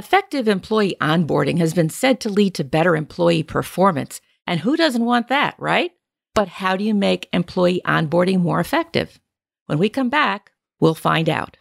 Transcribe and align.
Effective 0.00 0.48
employee 0.48 0.96
onboarding 0.98 1.58
has 1.58 1.74
been 1.74 1.90
said 1.90 2.20
to 2.20 2.30
lead 2.30 2.54
to 2.54 2.64
better 2.64 2.96
employee 2.96 3.42
performance. 3.42 4.22
And 4.46 4.58
who 4.58 4.74
doesn't 4.74 5.04
want 5.04 5.28
that, 5.28 5.56
right? 5.58 5.90
But 6.34 6.48
how 6.48 6.74
do 6.74 6.84
you 6.84 6.94
make 6.94 7.28
employee 7.34 7.82
onboarding 7.84 8.40
more 8.40 8.60
effective? 8.60 9.20
When 9.66 9.76
we 9.76 9.90
come 9.90 10.08
back, 10.08 10.52
we'll 10.80 10.94
find 10.94 11.28
out. 11.28 11.58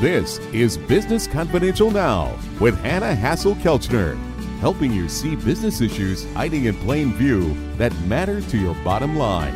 This 0.00 0.38
is 0.52 0.78
Business 0.78 1.28
Confidential 1.28 1.92
Now 1.92 2.36
with 2.58 2.76
Hanna 2.80 3.14
Hasl 3.14 3.54
Kelchner, 3.60 4.18
helping 4.58 4.92
you 4.92 5.08
see 5.08 5.36
business 5.36 5.80
issues 5.80 6.24
hiding 6.32 6.64
in 6.64 6.74
plain 6.78 7.14
view 7.14 7.56
that 7.76 7.96
matter 8.08 8.40
to 8.40 8.58
your 8.58 8.74
bottom 8.82 9.16
line. 9.16 9.54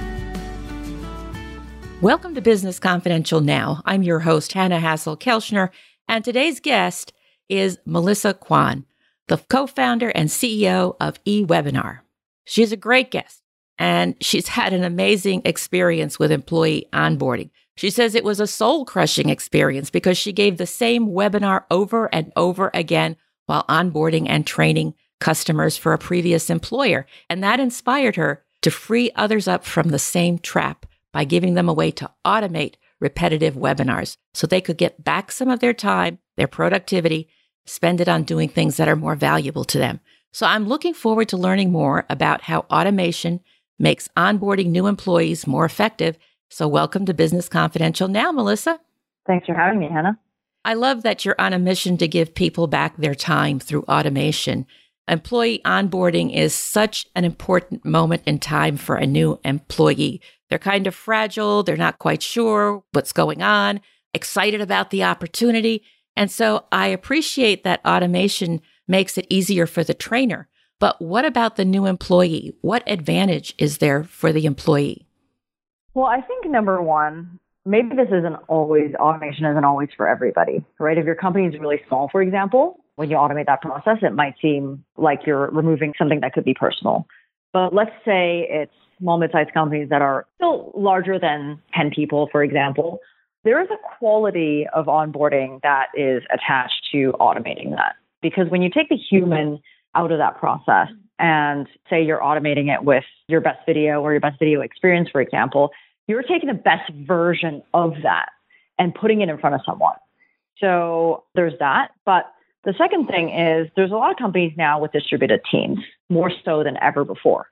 Welcome 2.00 2.36
to 2.36 2.40
Business 2.40 2.78
Confidential 2.78 3.40
Now. 3.40 3.82
I'm 3.84 4.04
your 4.04 4.20
host, 4.20 4.52
Hanna 4.52 4.78
Hasl 4.78 5.18
Kelchner, 5.18 5.70
and 6.06 6.24
today's 6.24 6.60
guest 6.60 7.12
is 7.52 7.78
Melissa 7.84 8.32
Kwan, 8.32 8.86
the 9.28 9.36
co 9.36 9.66
founder 9.66 10.08
and 10.08 10.30
CEO 10.30 10.96
of 10.98 11.22
eWebinar. 11.24 12.00
She's 12.46 12.72
a 12.72 12.76
great 12.76 13.10
guest 13.10 13.42
and 13.78 14.16
she's 14.20 14.48
had 14.48 14.72
an 14.72 14.84
amazing 14.84 15.42
experience 15.44 16.18
with 16.18 16.32
employee 16.32 16.88
onboarding. 16.92 17.50
She 17.76 17.90
says 17.90 18.14
it 18.14 18.24
was 18.24 18.40
a 18.40 18.46
soul 18.46 18.84
crushing 18.84 19.28
experience 19.28 19.90
because 19.90 20.16
she 20.16 20.32
gave 20.32 20.56
the 20.56 20.66
same 20.66 21.08
webinar 21.08 21.64
over 21.70 22.12
and 22.12 22.32
over 22.36 22.70
again 22.72 23.16
while 23.46 23.64
onboarding 23.68 24.26
and 24.28 24.46
training 24.46 24.94
customers 25.20 25.76
for 25.76 25.92
a 25.92 25.98
previous 25.98 26.48
employer. 26.48 27.06
And 27.28 27.42
that 27.42 27.60
inspired 27.60 28.16
her 28.16 28.42
to 28.62 28.70
free 28.70 29.10
others 29.14 29.46
up 29.46 29.64
from 29.64 29.88
the 29.88 29.98
same 29.98 30.38
trap 30.38 30.86
by 31.12 31.24
giving 31.24 31.54
them 31.54 31.68
a 31.68 31.74
way 31.74 31.90
to 31.92 32.10
automate 32.24 32.74
repetitive 32.98 33.54
webinars 33.54 34.16
so 34.32 34.46
they 34.46 34.60
could 34.60 34.78
get 34.78 35.04
back 35.04 35.30
some 35.30 35.48
of 35.48 35.60
their 35.60 35.74
time, 35.74 36.18
their 36.36 36.46
productivity, 36.46 37.28
spend 37.64 38.00
it 38.00 38.08
on 38.08 38.24
doing 38.24 38.48
things 38.48 38.76
that 38.76 38.88
are 38.88 38.96
more 38.96 39.14
valuable 39.14 39.64
to 39.64 39.78
them. 39.78 40.00
So 40.32 40.46
I'm 40.46 40.66
looking 40.66 40.94
forward 40.94 41.28
to 41.28 41.36
learning 41.36 41.70
more 41.70 42.06
about 42.08 42.42
how 42.42 42.60
automation 42.70 43.40
makes 43.78 44.08
onboarding 44.16 44.66
new 44.66 44.86
employees 44.86 45.46
more 45.46 45.64
effective. 45.64 46.16
So 46.48 46.66
welcome 46.68 47.06
to 47.06 47.14
Business 47.14 47.48
Confidential 47.48 48.08
now, 48.08 48.32
Melissa. 48.32 48.80
Thanks 49.26 49.46
for 49.46 49.54
having 49.54 49.80
me, 49.80 49.88
Hanna. 49.88 50.18
I 50.64 50.74
love 50.74 51.02
that 51.02 51.24
you're 51.24 51.40
on 51.40 51.52
a 51.52 51.58
mission 51.58 51.96
to 51.98 52.08
give 52.08 52.34
people 52.34 52.66
back 52.66 52.96
their 52.96 53.14
time 53.14 53.58
through 53.58 53.82
automation. 53.84 54.66
Employee 55.08 55.60
onboarding 55.64 56.34
is 56.34 56.54
such 56.54 57.06
an 57.16 57.24
important 57.24 57.84
moment 57.84 58.22
in 58.24 58.38
time 58.38 58.76
for 58.76 58.94
a 58.94 59.06
new 59.06 59.40
employee. 59.44 60.20
They're 60.48 60.58
kind 60.58 60.86
of 60.86 60.94
fragile, 60.94 61.62
they're 61.62 61.76
not 61.76 61.98
quite 61.98 62.22
sure 62.22 62.84
what's 62.92 63.12
going 63.12 63.42
on, 63.42 63.80
excited 64.14 64.60
about 64.60 64.90
the 64.90 65.02
opportunity. 65.02 65.82
And 66.16 66.30
so 66.30 66.64
I 66.70 66.88
appreciate 66.88 67.64
that 67.64 67.84
automation 67.86 68.60
makes 68.86 69.16
it 69.16 69.26
easier 69.30 69.66
for 69.66 69.84
the 69.84 69.94
trainer. 69.94 70.48
But 70.78 71.00
what 71.00 71.24
about 71.24 71.56
the 71.56 71.64
new 71.64 71.86
employee? 71.86 72.54
What 72.60 72.82
advantage 72.86 73.54
is 73.58 73.78
there 73.78 74.04
for 74.04 74.32
the 74.32 74.46
employee? 74.46 75.06
Well, 75.94 76.06
I 76.06 76.20
think 76.20 76.46
number 76.46 76.82
one, 76.82 77.38
maybe 77.64 77.94
this 77.94 78.08
isn't 78.08 78.36
always, 78.48 78.94
automation 78.96 79.46
isn't 79.46 79.64
always 79.64 79.90
for 79.96 80.08
everybody, 80.08 80.64
right? 80.78 80.98
If 80.98 81.04
your 81.04 81.14
company 81.14 81.46
is 81.46 81.60
really 81.60 81.80
small, 81.86 82.08
for 82.10 82.20
example, 82.20 82.80
when 82.96 83.10
you 83.10 83.16
automate 83.16 83.46
that 83.46 83.62
process, 83.62 83.98
it 84.02 84.14
might 84.14 84.34
seem 84.42 84.84
like 84.96 85.20
you're 85.24 85.50
removing 85.50 85.94
something 85.96 86.20
that 86.20 86.32
could 86.32 86.44
be 86.44 86.54
personal. 86.54 87.06
But 87.52 87.72
let's 87.74 87.92
say 88.04 88.46
it's 88.50 88.72
small, 88.98 89.18
mid-sized 89.18 89.52
companies 89.54 89.88
that 89.90 90.02
are 90.02 90.26
still 90.36 90.72
larger 90.74 91.18
than 91.18 91.60
10 91.74 91.90
people, 91.94 92.28
for 92.32 92.42
example 92.42 93.00
there 93.44 93.60
is 93.60 93.68
a 93.70 93.96
quality 93.98 94.66
of 94.72 94.86
onboarding 94.86 95.60
that 95.62 95.86
is 95.94 96.22
attached 96.32 96.88
to 96.92 97.12
automating 97.20 97.70
that. 97.70 97.96
Because 98.20 98.48
when 98.48 98.62
you 98.62 98.70
take 98.70 98.88
the 98.88 98.96
human 98.96 99.60
out 99.94 100.12
of 100.12 100.18
that 100.18 100.38
process 100.38 100.88
and 101.18 101.66
say 101.90 102.02
you're 102.02 102.20
automating 102.20 102.72
it 102.72 102.84
with 102.84 103.04
your 103.28 103.40
best 103.40 103.58
video 103.66 104.00
or 104.00 104.12
your 104.12 104.20
best 104.20 104.38
video 104.38 104.60
experience, 104.60 105.08
for 105.10 105.20
example, 105.20 105.70
you're 106.06 106.22
taking 106.22 106.48
the 106.48 106.54
best 106.54 106.90
version 107.06 107.62
of 107.74 107.94
that 108.02 108.30
and 108.78 108.94
putting 108.94 109.20
it 109.20 109.28
in 109.28 109.38
front 109.38 109.54
of 109.54 109.60
someone. 109.66 109.94
So 110.58 111.24
there's 111.34 111.58
that. 111.58 111.88
But 112.06 112.32
the 112.64 112.74
second 112.78 113.08
thing 113.08 113.30
is 113.30 113.68
there's 113.76 113.90
a 113.90 113.94
lot 113.94 114.12
of 114.12 114.16
companies 114.16 114.52
now 114.56 114.80
with 114.80 114.92
distributed 114.92 115.40
teams, 115.50 115.78
more 116.08 116.30
so 116.44 116.62
than 116.62 116.76
ever 116.80 117.04
before. 117.04 117.46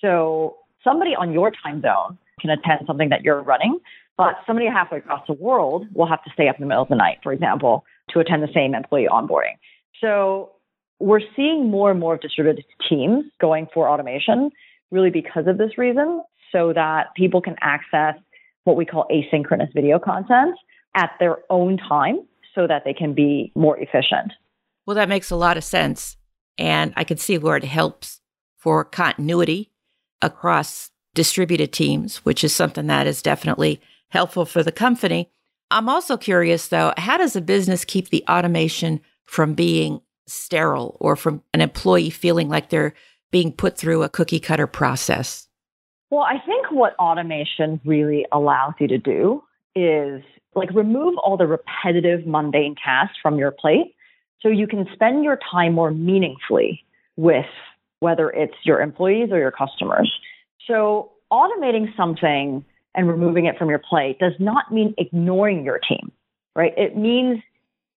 So 0.00 0.56
somebody 0.82 1.14
on 1.14 1.32
your 1.32 1.52
time 1.62 1.80
zone 1.80 2.18
can 2.40 2.50
attend 2.50 2.80
something 2.86 3.08
that 3.10 3.22
you're 3.22 3.42
running, 3.42 3.78
but 4.18 4.34
somebody 4.46 4.66
halfway 4.66 4.98
across 4.98 5.22
the 5.26 5.32
world 5.32 5.86
will 5.94 6.06
have 6.06 6.22
to 6.24 6.30
stay 6.34 6.48
up 6.48 6.56
in 6.56 6.62
the 6.62 6.68
middle 6.68 6.82
of 6.82 6.88
the 6.88 6.96
night, 6.96 7.18
for 7.22 7.32
example, 7.32 7.84
to 8.10 8.18
attend 8.18 8.42
the 8.42 8.52
same 8.52 8.74
employee 8.74 9.08
onboarding. 9.10 9.56
So 10.00 10.50
we're 11.00 11.20
seeing 11.36 11.70
more 11.70 11.90
and 11.90 12.00
more 12.00 12.14
of 12.14 12.20
distributed 12.20 12.64
teams 12.88 13.24
going 13.40 13.68
for 13.72 13.88
automation 13.88 14.50
really 14.90 15.10
because 15.10 15.46
of 15.46 15.58
this 15.58 15.78
reason, 15.78 16.22
so 16.50 16.72
that 16.72 17.14
people 17.14 17.40
can 17.40 17.54
access 17.60 18.14
what 18.64 18.76
we 18.76 18.84
call 18.84 19.06
asynchronous 19.10 19.72
video 19.74 19.98
content 19.98 20.56
at 20.94 21.10
their 21.20 21.38
own 21.50 21.76
time 21.76 22.26
so 22.54 22.66
that 22.66 22.82
they 22.84 22.94
can 22.94 23.14
be 23.14 23.52
more 23.54 23.78
efficient. 23.78 24.32
Well, 24.86 24.96
that 24.96 25.08
makes 25.08 25.30
a 25.30 25.36
lot 25.36 25.56
of 25.56 25.64
sense. 25.64 26.16
And 26.56 26.92
I 26.96 27.04
can 27.04 27.18
see 27.18 27.38
where 27.38 27.56
it 27.56 27.64
helps 27.64 28.20
for 28.56 28.82
continuity 28.84 29.70
across 30.22 30.90
distributed 31.14 31.72
teams, 31.72 32.24
which 32.24 32.42
is 32.42 32.54
something 32.54 32.86
that 32.86 33.06
is 33.06 33.22
definitely 33.22 33.80
helpful 34.08 34.44
for 34.44 34.62
the 34.62 34.72
company. 34.72 35.30
I'm 35.70 35.88
also 35.88 36.16
curious 36.16 36.68
though, 36.68 36.92
how 36.96 37.16
does 37.16 37.36
a 37.36 37.40
business 37.40 37.84
keep 37.84 38.08
the 38.08 38.24
automation 38.28 39.00
from 39.24 39.54
being 39.54 40.00
sterile 40.26 40.96
or 41.00 41.16
from 41.16 41.42
an 41.52 41.60
employee 41.60 42.10
feeling 42.10 42.48
like 42.48 42.70
they're 42.70 42.94
being 43.30 43.52
put 43.52 43.76
through 43.76 44.02
a 44.02 44.08
cookie 44.08 44.40
cutter 44.40 44.66
process? 44.66 45.48
Well, 46.10 46.22
I 46.22 46.38
think 46.46 46.70
what 46.70 46.94
automation 46.98 47.80
really 47.84 48.24
allows 48.32 48.74
you 48.80 48.88
to 48.88 48.98
do 48.98 49.42
is 49.76 50.22
like 50.54 50.70
remove 50.72 51.16
all 51.18 51.36
the 51.36 51.46
repetitive, 51.46 52.26
mundane 52.26 52.74
tasks 52.82 53.16
from 53.22 53.38
your 53.38 53.50
plate 53.50 53.94
so 54.40 54.48
you 54.48 54.66
can 54.66 54.86
spend 54.94 55.24
your 55.24 55.38
time 55.50 55.74
more 55.74 55.90
meaningfully 55.90 56.84
with 57.16 57.46
whether 58.00 58.30
it's 58.30 58.54
your 58.64 58.80
employees 58.80 59.30
or 59.30 59.38
your 59.38 59.50
customers. 59.50 60.10
So 60.66 61.10
automating 61.32 61.94
something 61.96 62.64
and 62.98 63.08
removing 63.08 63.46
it 63.46 63.56
from 63.56 63.70
your 63.70 63.78
plate 63.78 64.18
does 64.18 64.32
not 64.40 64.72
mean 64.72 64.92
ignoring 64.98 65.64
your 65.64 65.78
team, 65.78 66.10
right? 66.56 66.74
It 66.76 66.96
means 66.96 67.40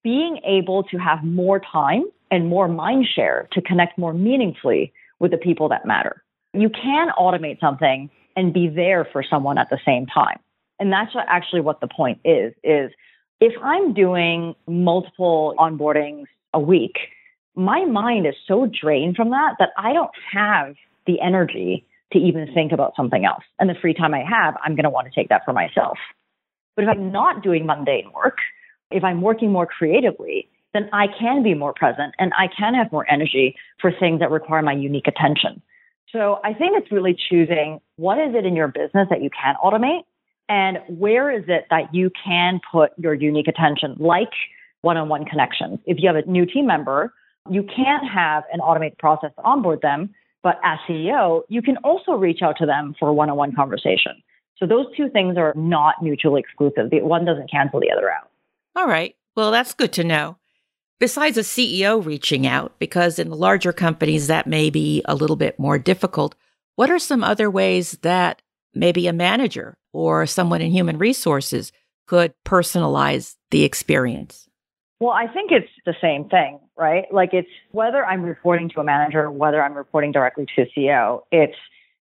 being 0.03 0.39
able 0.45 0.83
to 0.83 0.97
have 0.97 1.23
more 1.23 1.59
time 1.59 2.03
and 2.29 2.47
more 2.47 2.67
mind 2.67 3.07
share 3.13 3.49
to 3.53 3.61
connect 3.63 3.97
more 3.97 4.13
meaningfully 4.13 4.93
with 5.17 5.31
the 5.31 5.37
people 5.37 5.67
that 5.69 5.87
matter. 5.87 6.23
You 6.53 6.69
can 6.69 7.09
automate 7.17 7.59
something 7.59 8.11
and 8.35 8.53
be 8.53 8.69
there 8.69 9.07
for 9.11 9.23
someone 9.27 9.57
at 9.57 9.71
the 9.71 9.79
same 9.83 10.05
time. 10.05 10.37
And 10.79 10.93
that's 10.93 11.11
actually 11.27 11.61
what 11.61 11.81
the 11.81 11.87
point 11.87 12.19
is, 12.23 12.53
is 12.63 12.91
if 13.39 13.53
I'm 13.63 13.95
doing 13.95 14.53
multiple 14.67 15.55
onboardings 15.57 16.25
a 16.53 16.59
week, 16.59 16.97
my 17.55 17.85
mind 17.85 18.27
is 18.27 18.35
so 18.47 18.67
drained 18.67 19.15
from 19.15 19.31
that 19.31 19.55
that 19.57 19.69
I 19.77 19.93
don't 19.93 20.11
have 20.31 20.75
the 21.07 21.19
energy 21.21 21.87
to 22.13 22.19
even 22.19 22.51
think 22.53 22.71
about 22.71 22.93
something 22.95 23.25
else. 23.25 23.43
And 23.59 23.69
the 23.69 23.75
free 23.81 23.93
time 23.93 24.13
I 24.13 24.23
have, 24.27 24.55
I'm 24.63 24.75
going 24.75 24.83
to 24.83 24.89
want 24.89 25.07
to 25.07 25.13
take 25.13 25.29
that 25.29 25.43
for 25.45 25.53
myself. 25.53 25.97
But 26.75 26.83
if 26.83 26.89
I'm 26.89 27.11
not 27.11 27.43
doing 27.43 27.65
mundane 27.65 28.11
work, 28.13 28.37
if 28.91 29.03
I'm 29.03 29.21
working 29.21 29.51
more 29.51 29.65
creatively, 29.65 30.49
then 30.73 30.89
I 30.93 31.07
can 31.07 31.43
be 31.43 31.53
more 31.53 31.73
present 31.73 32.13
and 32.17 32.31
I 32.37 32.47
can 32.47 32.73
have 32.73 32.91
more 32.91 33.09
energy 33.09 33.55
for 33.79 33.91
things 33.91 34.19
that 34.19 34.31
require 34.31 34.61
my 34.61 34.73
unique 34.73 35.07
attention. 35.07 35.61
So 36.11 36.39
I 36.43 36.53
think 36.53 36.73
it's 36.77 36.91
really 36.91 37.15
choosing 37.29 37.79
what 37.95 38.17
is 38.17 38.35
it 38.35 38.45
in 38.45 38.55
your 38.55 38.67
business 38.67 39.07
that 39.09 39.21
you 39.21 39.29
can 39.29 39.55
automate 39.63 40.03
and 40.49 40.79
where 40.87 41.31
is 41.31 41.45
it 41.47 41.67
that 41.69 41.93
you 41.93 42.11
can 42.23 42.59
put 42.71 42.91
your 42.97 43.13
unique 43.13 43.47
attention, 43.47 43.95
like 43.99 44.31
one 44.81 44.97
on 44.97 45.07
one 45.07 45.25
connections. 45.25 45.79
If 45.85 45.97
you 45.99 46.07
have 46.13 46.17
a 46.17 46.29
new 46.29 46.45
team 46.45 46.67
member, 46.67 47.13
you 47.49 47.63
can't 47.63 48.07
have 48.07 48.43
an 48.51 48.59
automated 48.59 48.97
process 48.97 49.31
to 49.37 49.43
onboard 49.43 49.81
them 49.81 50.13
but 50.43 50.59
as 50.63 50.79
CEO, 50.87 51.41
you 51.49 51.61
can 51.61 51.77
also 51.77 52.13
reach 52.13 52.41
out 52.41 52.57
to 52.57 52.65
them 52.65 52.95
for 52.99 53.09
a 53.09 53.13
one 53.13 53.29
on 53.29 53.37
one 53.37 53.55
conversation. 53.55 54.21
So 54.57 54.67
those 54.67 54.85
two 54.95 55.09
things 55.09 55.37
are 55.37 55.53
not 55.55 55.95
mutually 56.01 56.39
exclusive. 56.39 56.89
The 56.91 57.01
one 57.01 57.25
doesn't 57.25 57.49
cancel 57.49 57.79
the 57.79 57.91
other 57.91 58.09
out. 58.11 58.29
All 58.75 58.87
right. 58.87 59.15
Well, 59.35 59.51
that's 59.51 59.73
good 59.73 59.93
to 59.93 60.03
know. 60.03 60.37
Besides 60.99 61.37
a 61.37 61.41
CEO 61.41 62.05
reaching 62.05 62.45
out, 62.45 62.77
because 62.77 63.17
in 63.17 63.29
the 63.29 63.35
larger 63.35 63.73
companies 63.73 64.27
that 64.27 64.45
may 64.45 64.69
be 64.69 65.01
a 65.05 65.15
little 65.15 65.35
bit 65.35 65.57
more 65.57 65.79
difficult, 65.79 66.35
what 66.75 66.91
are 66.91 66.99
some 66.99 67.23
other 67.23 67.49
ways 67.49 67.97
that 68.03 68.41
maybe 68.75 69.07
a 69.07 69.13
manager 69.13 69.77
or 69.93 70.27
someone 70.27 70.61
in 70.61 70.71
human 70.71 70.99
resources 70.99 71.71
could 72.05 72.33
personalize 72.45 73.35
the 73.49 73.63
experience? 73.63 74.47
Well, 75.01 75.13
I 75.13 75.25
think 75.25 75.51
it's 75.51 75.71
the 75.83 75.95
same 75.99 76.29
thing, 76.29 76.59
right? 76.77 77.11
Like 77.11 77.31
it's 77.33 77.49
whether 77.71 78.05
I'm 78.05 78.21
reporting 78.21 78.69
to 78.69 78.81
a 78.81 78.83
manager, 78.83 79.31
whether 79.31 79.63
I'm 79.63 79.73
reporting 79.73 80.11
directly 80.11 80.45
to 80.55 80.61
a 80.61 80.65
CEO, 80.77 81.23
it's 81.31 81.57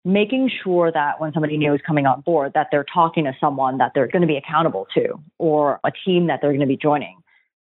making 0.05 0.49
sure 0.63 0.93
that 0.93 1.19
when 1.19 1.33
somebody 1.33 1.57
new 1.57 1.73
is 1.73 1.81
coming 1.85 2.05
on 2.05 2.21
board, 2.21 2.53
that 2.55 2.67
they're 2.71 2.85
talking 2.85 3.25
to 3.25 3.33
someone 3.37 3.79
that 3.79 3.91
they're 3.93 4.07
going 4.07 4.21
to 4.21 4.27
be 4.29 4.37
accountable 4.37 4.87
to 4.93 5.19
or 5.39 5.81
a 5.83 5.91
team 6.05 6.27
that 6.27 6.39
they're 6.41 6.51
going 6.51 6.61
to 6.61 6.65
be 6.65 6.77
joining. 6.77 7.17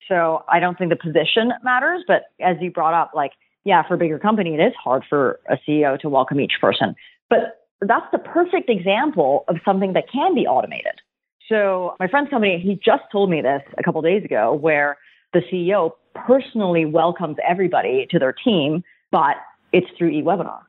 So 0.06 0.44
I 0.50 0.60
don't 0.60 0.76
think 0.76 0.90
the 0.90 0.96
position 0.96 1.52
matters, 1.64 2.04
but 2.06 2.24
as 2.38 2.58
you 2.60 2.70
brought 2.70 2.92
up, 2.92 3.12
like, 3.14 3.32
yeah, 3.64 3.88
for 3.88 3.94
a 3.94 3.96
bigger 3.96 4.18
company, 4.18 4.54
it 4.54 4.60
is 4.60 4.74
hard 4.84 5.02
for 5.08 5.40
a 5.48 5.56
CEO 5.66 5.98
to 6.00 6.10
welcome 6.10 6.40
each 6.40 6.58
person. 6.60 6.94
But 7.30 7.64
that's 7.80 8.04
the 8.12 8.18
perfect 8.18 8.68
example 8.68 9.46
of 9.48 9.56
something 9.64 9.94
that 9.94 10.12
can 10.12 10.34
be 10.34 10.42
automated. 10.46 11.00
So 11.48 11.96
my 11.98 12.06
friend's 12.06 12.28
company, 12.28 12.60
he 12.62 12.74
just 12.74 13.04
told 13.10 13.30
me 13.30 13.40
this 13.40 13.62
a 13.78 13.82
couple 13.82 14.02
days 14.02 14.26
ago, 14.26 14.52
where 14.52 14.98
the 15.32 15.40
CEO 15.52 15.92
personally 16.14 16.84
welcomes 16.84 17.36
everybody 17.46 18.06
to 18.10 18.18
their 18.18 18.32
team, 18.32 18.84
but 19.10 19.36
it's 19.72 19.86
through 19.96 20.12
eWebinar. 20.12 20.60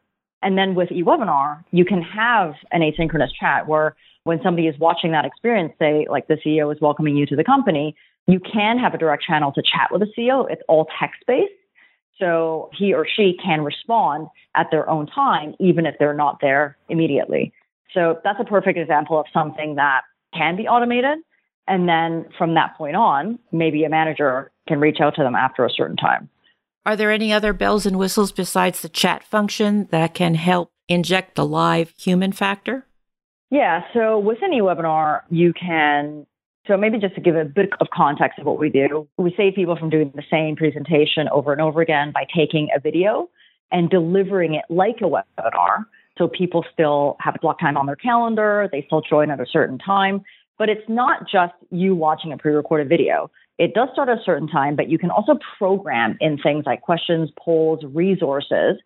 And 0.41 0.57
then 0.57 0.75
with 0.75 0.89
eWebinar, 0.89 1.63
you 1.71 1.85
can 1.85 2.01
have 2.01 2.53
an 2.71 2.81
asynchronous 2.81 3.29
chat 3.39 3.67
where 3.67 3.95
when 4.23 4.39
somebody 4.43 4.67
is 4.67 4.77
watching 4.79 5.11
that 5.11 5.25
experience, 5.25 5.73
say 5.79 6.05
like 6.09 6.27
the 6.27 6.37
CEO 6.45 6.73
is 6.73 6.79
welcoming 6.81 7.15
you 7.15 7.25
to 7.25 7.35
the 7.35 7.43
company, 7.43 7.95
you 8.27 8.39
can 8.39 8.77
have 8.77 8.93
a 8.93 8.97
direct 8.97 9.23
channel 9.23 9.51
to 9.53 9.61
chat 9.61 9.89
with 9.91 10.01
the 10.01 10.07
CEO. 10.17 10.49
It's 10.49 10.61
all 10.67 10.87
text 10.99 11.23
based. 11.27 11.51
So 12.19 12.69
he 12.77 12.93
or 12.93 13.05
she 13.07 13.37
can 13.43 13.61
respond 13.61 14.27
at 14.55 14.67
their 14.71 14.89
own 14.89 15.07
time, 15.07 15.55
even 15.59 15.85
if 15.85 15.95
they're 15.99 16.13
not 16.13 16.39
there 16.41 16.77
immediately. 16.87 17.51
So 17.93 18.19
that's 18.23 18.39
a 18.39 18.45
perfect 18.45 18.77
example 18.77 19.19
of 19.19 19.25
something 19.33 19.75
that 19.75 20.01
can 20.33 20.55
be 20.55 20.67
automated. 20.67 21.19
And 21.67 21.87
then 21.87 22.25
from 22.37 22.55
that 22.55 22.77
point 22.77 22.95
on, 22.95 23.39
maybe 23.51 23.83
a 23.83 23.89
manager 23.89 24.51
can 24.67 24.79
reach 24.79 24.97
out 25.01 25.15
to 25.15 25.23
them 25.23 25.35
after 25.35 25.65
a 25.65 25.69
certain 25.69 25.97
time. 25.97 26.29
Are 26.85 26.95
there 26.95 27.11
any 27.11 27.31
other 27.31 27.53
bells 27.53 27.85
and 27.85 27.97
whistles 27.97 28.31
besides 28.31 28.81
the 28.81 28.89
chat 28.89 29.23
function 29.23 29.87
that 29.91 30.13
can 30.13 30.35
help 30.35 30.71
inject 30.89 31.35
the 31.35 31.45
live 31.45 31.93
human 31.97 32.33
factor? 32.33 32.85
Yeah, 33.49 33.83
so 33.93 34.19
within 34.19 34.51
eWebinar, 34.51 35.21
you 35.29 35.53
can 35.53 36.25
so 36.67 36.77
maybe 36.77 36.97
just 36.97 37.15
to 37.15 37.21
give 37.21 37.35
a 37.35 37.43
bit 37.43 37.69
of 37.81 37.87
context 37.93 38.39
of 38.39 38.45
what 38.45 38.57
we 38.57 38.69
do, 38.69 39.07
we 39.17 39.33
save 39.35 39.53
people 39.53 39.75
from 39.75 39.89
doing 39.89 40.13
the 40.15 40.23
same 40.31 40.55
presentation 40.55 41.27
over 41.29 41.51
and 41.51 41.61
over 41.61 41.81
again 41.81 42.11
by 42.13 42.25
taking 42.35 42.69
a 42.75 42.79
video 42.79 43.29
and 43.71 43.89
delivering 43.89 44.53
it 44.53 44.63
like 44.69 44.97
a 45.01 45.03
webinar. 45.03 45.85
So 46.17 46.27
people 46.27 46.63
still 46.71 47.17
have 47.19 47.35
a 47.35 47.39
block 47.39 47.59
time 47.59 47.75
on 47.75 47.85
their 47.85 47.97
calendar, 47.97 48.69
they 48.71 48.83
still 48.85 49.01
join 49.01 49.29
at 49.29 49.41
a 49.41 49.45
certain 49.45 49.77
time, 49.77 50.23
but 50.57 50.69
it's 50.69 50.87
not 50.87 51.29
just 51.29 51.53
you 51.71 51.95
watching 51.95 52.31
a 52.31 52.37
pre-recorded 52.37 52.89
video. 52.89 53.29
It 53.57 53.73
does 53.73 53.89
start 53.93 54.09
at 54.09 54.19
a 54.19 54.23
certain 54.23 54.47
time, 54.47 54.75
but 54.75 54.89
you 54.89 54.97
can 54.97 55.11
also 55.11 55.37
program 55.57 56.17
in 56.19 56.37
things 56.37 56.65
like 56.65 56.81
questions, 56.81 57.29
polls, 57.37 57.83
resources 57.83 58.77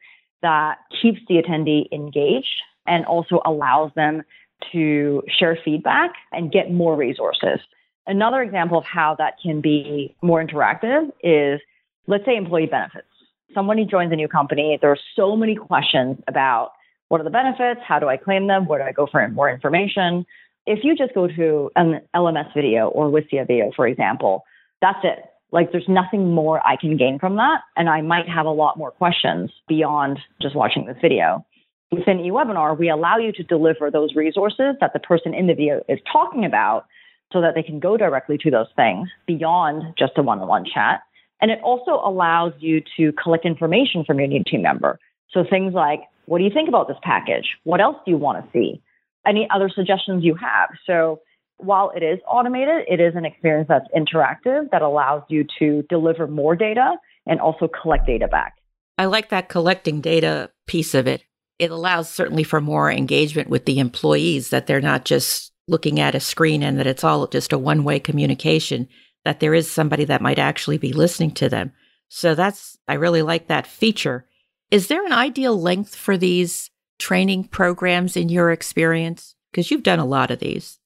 that 0.41 0.77
keeps 1.01 1.19
the 1.27 1.35
attendee 1.35 1.85
engaged 1.91 2.61
and 2.85 3.05
also 3.05 3.41
allows 3.45 3.91
them 3.95 4.23
to 4.71 5.23
share 5.27 5.57
feedback 5.63 6.11
and 6.31 6.51
get 6.51 6.71
more 6.71 6.95
resources. 6.95 7.59
Another 8.07 8.41
example 8.41 8.77
of 8.77 8.85
how 8.85 9.15
that 9.19 9.35
can 9.41 9.61
be 9.61 10.15
more 10.21 10.43
interactive 10.43 11.11
is 11.21 11.61
let's 12.07 12.25
say 12.25 12.35
employee 12.35 12.65
benefits. 12.65 13.07
Somebody 13.53 13.85
joins 13.85 14.11
a 14.11 14.15
new 14.15 14.27
company. 14.27 14.77
There 14.81 14.91
are 14.91 14.99
so 15.15 15.35
many 15.35 15.55
questions 15.55 16.17
about 16.27 16.71
what 17.09 17.21
are 17.21 17.23
the 17.23 17.29
benefits? 17.29 17.81
How 17.85 17.99
do 17.99 18.07
I 18.07 18.17
claim 18.17 18.47
them? 18.47 18.65
Where 18.67 18.79
do 18.79 18.85
I 18.85 18.91
go 18.91 19.07
for 19.07 19.25
more 19.29 19.49
information? 19.49 20.25
If 20.67 20.79
you 20.83 20.95
just 20.97 21.13
go 21.13 21.27
to 21.27 21.71
an 21.77 22.01
LMS 22.13 22.53
video 22.53 22.89
or 22.89 23.09
Wistia 23.09 23.47
video, 23.47 23.71
for 23.73 23.87
example, 23.87 24.43
that's 24.81 24.99
it. 25.01 25.23
Like 25.53 25.71
there's 25.71 25.87
nothing 25.87 26.33
more 26.33 26.59
I 26.67 26.75
can 26.75 26.97
gain 26.97 27.19
from 27.19 27.37
that. 27.37 27.61
And 27.77 27.87
I 27.87 28.01
might 28.01 28.27
have 28.27 28.45
a 28.45 28.51
lot 28.51 28.77
more 28.77 28.91
questions 28.91 29.49
beyond 29.69 30.19
just 30.41 30.57
watching 30.57 30.85
this 30.85 30.97
video. 31.01 31.45
Within 31.89 32.17
eWebinar, 32.17 32.77
we 32.77 32.89
allow 32.89 33.15
you 33.15 33.31
to 33.31 33.43
deliver 33.43 33.89
those 33.89 34.13
resources 34.13 34.75
that 34.81 34.91
the 34.91 34.99
person 34.99 35.33
in 35.33 35.47
the 35.47 35.53
video 35.53 35.83
is 35.87 35.99
talking 36.11 36.43
about 36.43 36.85
so 37.31 37.39
that 37.39 37.55
they 37.55 37.63
can 37.63 37.79
go 37.79 37.95
directly 37.95 38.37
to 38.39 38.51
those 38.51 38.67
things 38.75 39.07
beyond 39.25 39.83
just 39.97 40.17
a 40.17 40.21
one 40.21 40.39
on 40.39 40.49
one 40.49 40.65
chat. 40.65 40.99
And 41.39 41.49
it 41.49 41.59
also 41.63 41.91
allows 41.91 42.51
you 42.59 42.81
to 42.97 43.13
collect 43.13 43.45
information 43.45 44.03
from 44.05 44.19
your 44.19 44.27
new 44.27 44.43
team 44.43 44.63
member. 44.63 44.99
So 45.31 45.45
things 45.49 45.73
like, 45.73 46.01
what 46.25 46.39
do 46.39 46.43
you 46.43 46.51
think 46.53 46.67
about 46.67 46.89
this 46.89 46.97
package? 47.03 47.45
What 47.63 47.79
else 47.79 47.95
do 48.03 48.11
you 48.11 48.17
want 48.17 48.43
to 48.43 48.51
see? 48.51 48.81
Any 49.27 49.47
other 49.53 49.69
suggestions 49.69 50.23
you 50.23 50.35
have? 50.35 50.69
So 50.85 51.19
while 51.57 51.91
it 51.95 52.03
is 52.03 52.19
automated, 52.27 52.85
it 52.87 52.99
is 52.99 53.15
an 53.15 53.25
experience 53.25 53.67
that's 53.67 53.87
interactive 53.95 54.69
that 54.71 54.81
allows 54.81 55.23
you 55.27 55.45
to 55.59 55.83
deliver 55.89 56.27
more 56.27 56.55
data 56.55 56.95
and 57.25 57.39
also 57.39 57.67
collect 57.67 58.05
data 58.05 58.27
back. 58.27 58.53
I 58.97 59.05
like 59.05 59.29
that 59.29 59.49
collecting 59.49 60.01
data 60.01 60.49
piece 60.65 60.93
of 60.93 61.07
it 61.07 61.23
it 61.59 61.71
allows 61.71 62.09
certainly 62.09 62.43
for 62.43 62.61
more 62.61 62.91
engagement 62.91 63.49
with 63.49 63.65
the 63.65 63.79
employees 63.79 64.49
that 64.49 64.67
they're 64.67 64.81
not 64.81 65.05
just 65.05 65.51
looking 65.67 65.99
at 65.99 66.15
a 66.15 66.19
screen 66.19 66.63
and 66.63 66.79
that 66.79 66.87
it's 66.87 67.03
all 67.03 67.27
just 67.27 67.51
a 67.51 67.57
one 67.57 67.83
way 67.83 67.99
communication, 67.99 68.87
that 69.25 69.39
there 69.39 69.53
is 69.53 69.69
somebody 69.69 70.05
that 70.05 70.21
might 70.21 70.39
actually 70.39 70.77
be 70.77 70.93
listening 70.93 71.31
to 71.31 71.49
them. 71.49 71.71
So 72.09 72.35
that's, 72.35 72.77
I 72.87 72.93
really 72.93 73.21
like 73.21 73.47
that 73.47 73.67
feature. 73.67 74.25
Is 74.71 74.87
there 74.87 75.05
an 75.05 75.13
ideal 75.13 75.59
length 75.59 75.95
for 75.95 76.17
these 76.17 76.69
training 76.99 77.45
programs 77.45 78.17
in 78.17 78.29
your 78.29 78.51
experience? 78.51 79.35
Because 79.51 79.71
you've 79.71 79.83
done 79.83 79.99
a 79.99 80.05
lot 80.05 80.31
of 80.31 80.39
these. 80.39 80.79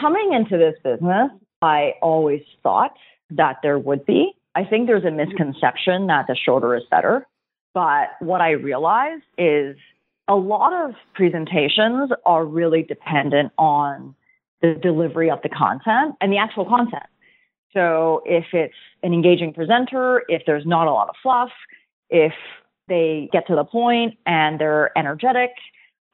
Coming 0.00 0.32
into 0.32 0.56
this 0.56 0.74
business, 0.82 1.30
I 1.62 1.94
always 2.02 2.42
thought 2.62 2.96
that 3.30 3.58
there 3.62 3.78
would 3.78 4.04
be. 4.04 4.32
I 4.54 4.64
think 4.64 4.86
there's 4.86 5.04
a 5.04 5.10
misconception 5.10 6.06
that 6.06 6.26
the 6.28 6.36
shorter 6.36 6.76
is 6.76 6.84
better. 6.90 7.26
But 7.74 8.10
what 8.20 8.40
I 8.40 8.50
realized 8.50 9.24
is 9.36 9.76
a 10.28 10.34
lot 10.34 10.72
of 10.72 10.94
presentations 11.14 12.10
are 12.24 12.44
really 12.44 12.82
dependent 12.82 13.52
on 13.58 14.14
the 14.62 14.74
delivery 14.74 15.30
of 15.30 15.40
the 15.42 15.48
content 15.48 16.14
and 16.20 16.32
the 16.32 16.38
actual 16.38 16.64
content. 16.64 17.04
So 17.72 18.22
if 18.24 18.46
it's 18.52 18.74
an 19.02 19.12
engaging 19.12 19.52
presenter, 19.52 20.22
if 20.28 20.42
there's 20.46 20.64
not 20.64 20.86
a 20.86 20.92
lot 20.92 21.08
of 21.08 21.16
fluff, 21.22 21.50
if 22.08 22.32
they 22.88 23.28
get 23.32 23.46
to 23.46 23.54
the 23.54 23.64
point 23.64 24.16
and 24.26 24.60
they're 24.60 24.96
energetic, 24.96 25.50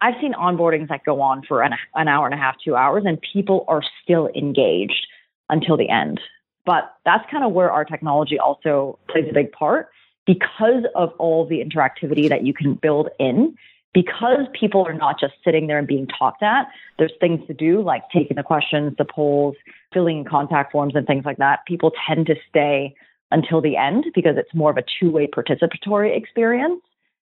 I've 0.00 0.14
seen 0.20 0.32
onboardings 0.32 0.88
that 0.88 1.05
go 1.05 1.20
on 1.20 1.43
for 1.46 1.62
an, 1.62 1.75
an 1.94 2.08
hour 2.08 2.26
and 2.26 2.34
a 2.34 2.38
half, 2.38 2.56
two 2.64 2.75
hours, 2.75 3.05
and 3.06 3.19
people 3.32 3.64
are 3.69 3.82
still 4.02 4.28
engaged 4.34 5.06
until 5.49 5.76
the 5.76 5.88
end. 5.88 6.20
But 6.64 6.94
that's 7.05 7.28
kind 7.31 7.44
of 7.44 7.52
where 7.52 7.70
our 7.70 7.84
technology 7.84 8.38
also 8.38 8.99
plays 9.08 9.26
a 9.28 9.34
big 9.34 9.52
part 9.52 9.88
because 10.26 10.84
of 10.94 11.12
all 11.19 11.46
the 11.46 11.62
interactivity 11.62 12.28
that 12.28 12.46
you 12.46 12.55
can 12.55 12.75
build 12.75 13.08
in, 13.19 13.56
because 13.93 14.46
people 14.58 14.87
are 14.87 14.94
not 14.94 15.19
just 15.19 15.34
sitting 15.44 15.66
there 15.66 15.78
and 15.78 15.88
being 15.88 16.06
talked 16.06 16.43
at, 16.43 16.69
there's 16.99 17.12
things 17.19 17.44
to 17.49 17.55
do 17.55 17.82
like 17.82 18.05
taking 18.12 18.37
the 18.37 18.43
questions, 18.43 18.94
the 18.96 19.05
polls, 19.05 19.56
filling 19.93 20.19
in 20.19 20.25
contact 20.25 20.73
forms 20.73 20.94
and 20.94 21.06
things 21.06 21.25
like 21.25 21.38
that. 21.38 21.61
People 21.66 21.93
tend 22.06 22.26
to 22.26 22.37
stay 22.49 22.94
until 23.30 23.60
the 23.60 23.76
end 23.76 24.06
because 24.14 24.36
it's 24.36 24.54
more 24.54 24.70
of 24.70 24.76
a 24.76 24.84
two-way 24.98 25.26
participatory 25.26 26.16
experience. 26.16 26.82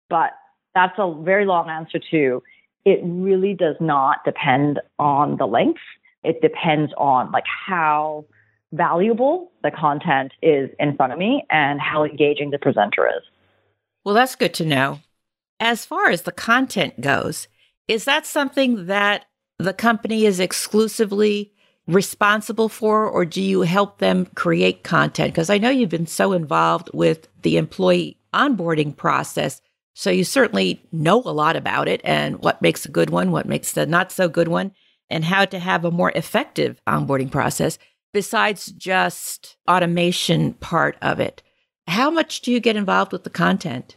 But 0.10 0.32
that's 0.74 0.96
a 0.98 1.14
very 1.24 1.46
long 1.46 1.70
answer 1.70 2.00
to 2.12 2.44
it 2.86 3.00
really 3.04 3.54
does 3.54 3.76
not 3.80 4.24
depend 4.24 4.80
on 5.00 5.38
the 5.38 5.48
length. 5.48 5.82
It 6.24 6.42
depends 6.42 6.94
on 6.98 7.32
like 7.32 7.46
how 7.46 8.26
valuable 8.72 9.52
the 9.64 9.72
content 9.72 10.34
is 10.42 10.70
in 10.80 10.96
front 10.96 11.14
of 11.14 11.20
me 11.20 11.44
and 11.50 11.80
how 11.80 12.04
engaging 12.04 12.52
the 12.52 12.60
presenter 12.60 13.08
is. 13.08 13.24
Well, 14.04 14.14
that's 14.14 14.36
good 14.36 14.54
to 14.56 14.66
know. 14.66 15.00
As 15.60 15.86
far 15.86 16.10
as 16.10 16.24
the 16.24 16.32
content 16.32 17.02
goes, 17.02 17.48
is 17.88 18.06
that 18.06 18.26
something 18.26 18.86
that 18.86 19.26
the 19.58 19.74
company 19.74 20.26
is 20.26 20.40
exclusively 20.40 21.54
responsible 21.88 22.70
for, 22.70 23.08
or 23.08 23.26
do 23.26 23.42
you 23.42 23.62
help 23.62 24.00
them 24.00 24.26
create 24.36 24.84
content? 24.84 25.34
Because 25.34 25.50
I 25.50 25.58
know 25.58 25.70
you've 25.70 25.90
been 25.90 26.08
so 26.08 26.34
involved 26.34 26.90
with 26.94 27.28
the 27.42 27.58
employee 27.58 28.18
onboarding 28.34 28.96
process. 28.96 29.62
So 29.94 30.10
you 30.10 30.24
certainly 30.24 30.84
know 30.92 31.22
a 31.24 31.32
lot 31.32 31.56
about 31.56 31.88
it 31.88 32.02
and 32.04 32.40
what 32.40 32.62
makes 32.62 32.86
a 32.86 32.92
good 32.92 33.10
one, 33.10 33.32
what 33.32 33.46
makes 33.46 33.74
the 33.74 33.86
not 33.86 34.12
so 34.12 34.28
good 34.28 34.48
one, 34.48 34.72
and 35.10 35.24
how 35.24 35.46
to 35.46 35.60
have 35.60 35.86
a 35.86 35.92
more 35.92 36.12
effective 36.16 36.82
onboarding 36.88 37.32
process 37.32 37.78
besides 38.12 38.68
just 38.68 39.58
automation 39.70 40.54
part 40.56 40.98
of 41.02 41.20
it? 41.20 41.44
How 41.88 42.10
much 42.10 42.42
do 42.42 42.52
you 42.52 42.60
get 42.60 42.76
involved 42.76 43.12
with 43.12 43.24
the 43.24 43.30
content? 43.30 43.96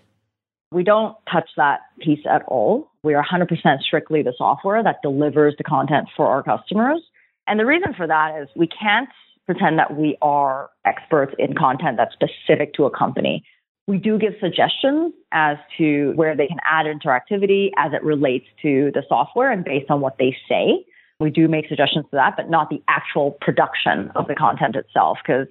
We 0.70 0.84
don't 0.84 1.16
touch 1.32 1.48
that 1.56 1.80
piece 2.00 2.24
at 2.30 2.42
all. 2.46 2.90
We 3.02 3.14
are 3.14 3.24
100% 3.24 3.80
strictly 3.80 4.22
the 4.22 4.34
software 4.36 4.82
that 4.82 5.00
delivers 5.02 5.54
the 5.56 5.64
content 5.64 6.08
for 6.14 6.26
our 6.26 6.42
customers. 6.42 7.00
And 7.48 7.58
the 7.58 7.66
reason 7.66 7.94
for 7.94 8.06
that 8.06 8.40
is 8.40 8.48
we 8.54 8.68
can't 8.68 9.08
pretend 9.46 9.78
that 9.78 9.96
we 9.96 10.16
are 10.20 10.68
experts 10.84 11.34
in 11.38 11.54
content 11.54 11.96
that's 11.96 12.12
specific 12.12 12.74
to 12.74 12.84
a 12.84 12.90
company. 12.90 13.42
We 13.86 13.96
do 13.96 14.18
give 14.18 14.34
suggestions 14.38 15.14
as 15.32 15.56
to 15.78 16.12
where 16.14 16.36
they 16.36 16.46
can 16.46 16.58
add 16.66 16.84
interactivity 16.84 17.70
as 17.78 17.94
it 17.94 18.04
relates 18.04 18.44
to 18.60 18.90
the 18.92 19.02
software 19.08 19.50
and 19.50 19.64
based 19.64 19.90
on 19.90 20.02
what 20.02 20.18
they 20.18 20.36
say. 20.46 20.84
We 21.20 21.30
do 21.30 21.48
make 21.48 21.66
suggestions 21.68 22.04
to 22.10 22.16
that, 22.16 22.34
but 22.36 22.50
not 22.50 22.68
the 22.68 22.82
actual 22.86 23.38
production 23.40 24.12
of 24.14 24.28
the 24.28 24.34
content 24.34 24.76
itself. 24.76 25.16
Because 25.26 25.46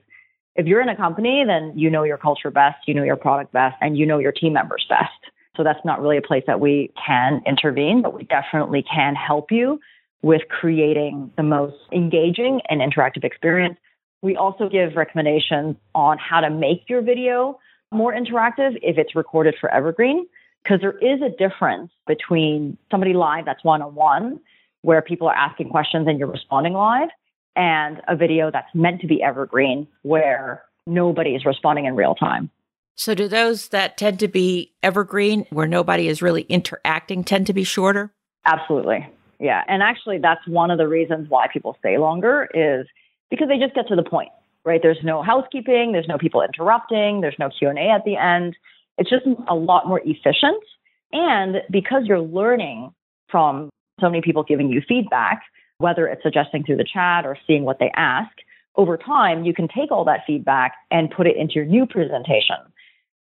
if 0.55 0.67
you're 0.67 0.81
in 0.81 0.89
a 0.89 0.95
company, 0.95 1.43
then 1.45 1.73
you 1.75 1.89
know 1.89 2.03
your 2.03 2.17
culture 2.17 2.51
best, 2.51 2.87
you 2.87 2.93
know 2.93 3.03
your 3.03 3.15
product 3.15 3.51
best, 3.51 3.75
and 3.81 3.97
you 3.97 4.05
know 4.05 4.19
your 4.19 4.31
team 4.31 4.53
members 4.53 4.85
best. 4.87 5.33
So 5.55 5.63
that's 5.63 5.83
not 5.83 5.99
really 5.99 6.17
a 6.17 6.21
place 6.21 6.43
that 6.45 6.59
we 6.59 6.91
can 7.03 7.41
intervene, 7.47 8.03
but 8.03 8.13
we 8.13 8.23
definitely 8.23 8.83
can 8.83 9.15
help 9.15 9.51
you 9.51 9.79
with 10.21 10.41
creating 10.49 11.31
the 11.37 11.43
most 11.43 11.75
engaging 11.91 12.61
and 12.69 12.81
interactive 12.81 13.23
experience 13.23 13.77
We 14.21 14.35
also 14.35 14.67
give 14.67 14.95
recommendations 14.95 15.75
on 15.93 16.17
how 16.17 16.41
to 16.41 16.49
make 16.49 16.89
your 16.89 17.01
video 17.01 17.59
more 17.91 18.13
interactive 18.13 18.77
if 18.81 18.97
it's 18.97 19.15
recorded 19.15 19.55
for 19.59 19.73
Evergreen, 19.73 20.27
because 20.63 20.81
there 20.81 20.97
is 20.97 21.21
a 21.21 21.29
difference 21.29 21.91
between 22.07 22.77
somebody 22.89 23.13
live 23.13 23.45
that's 23.45 23.63
one 23.63 23.81
on 23.81 23.95
one, 23.95 24.39
where 24.81 25.01
people 25.01 25.27
are 25.27 25.35
asking 25.35 25.69
questions 25.69 26.07
and 26.07 26.19
you're 26.19 26.27
responding 26.27 26.73
live, 26.73 27.09
and 27.55 28.01
a 28.07 28.15
video 28.15 28.51
that's 28.51 28.73
meant 28.73 29.01
to 29.01 29.07
be 29.07 29.21
Evergreen, 29.21 29.87
where 30.01 30.63
nobody 30.85 31.35
is 31.35 31.45
responding 31.45 31.85
in 31.85 31.95
real 31.95 32.15
time. 32.15 32.49
So, 32.95 33.13
do 33.13 33.27
those 33.27 33.67
that 33.67 33.95
tend 33.97 34.19
to 34.21 34.27
be 34.27 34.73
evergreen, 34.81 35.45
where 35.51 35.67
nobody 35.67 36.07
is 36.07 36.23
really 36.23 36.41
interacting, 36.43 37.23
tend 37.23 37.45
to 37.45 37.53
be 37.53 37.63
shorter? 37.63 38.11
Absolutely. 38.45 39.07
Yeah. 39.39 39.63
And 39.67 39.83
actually, 39.83 40.17
that's 40.19 40.45
one 40.47 40.71
of 40.71 40.77
the 40.77 40.87
reasons 40.87 41.29
why 41.29 41.47
people 41.51 41.75
stay 41.79 41.97
longer 41.97 42.49
is 42.53 42.87
because 43.29 43.47
they 43.47 43.57
just 43.57 43.75
get 43.75 43.87
to 43.89 43.95
the 43.95 44.03
point, 44.03 44.29
right? 44.65 44.79
There's 44.81 45.03
no 45.03 45.21
housekeeping, 45.21 45.91
there's 45.91 46.07
no 46.07 46.17
people 46.17 46.41
interrupting, 46.41 47.21
there's 47.21 47.35
no 47.37 47.49
Q&A 47.49 47.89
at 47.89 48.03
the 48.05 48.15
end. 48.15 48.55
It's 48.97 49.09
just 49.09 49.25
a 49.47 49.55
lot 49.55 49.87
more 49.87 50.01
efficient. 50.03 50.63
And 51.11 51.57
because 51.69 52.03
you're 52.05 52.19
learning 52.19 52.91
from 53.29 53.69
so 53.99 54.09
many 54.09 54.21
people 54.21 54.43
giving 54.43 54.69
you 54.69 54.81
feedback, 54.87 55.41
whether 55.77 56.07
it's 56.07 56.23
suggesting 56.23 56.63
through 56.63 56.77
the 56.77 56.87
chat 56.91 57.25
or 57.25 57.37
seeing 57.45 57.63
what 57.63 57.77
they 57.79 57.91
ask, 57.95 58.31
over 58.75 58.97
time, 58.97 59.43
you 59.43 59.53
can 59.53 59.67
take 59.67 59.91
all 59.91 60.05
that 60.05 60.21
feedback 60.25 60.73
and 60.91 61.09
put 61.09 61.27
it 61.27 61.35
into 61.35 61.55
your 61.55 61.65
new 61.65 61.85
presentation. 61.85 62.57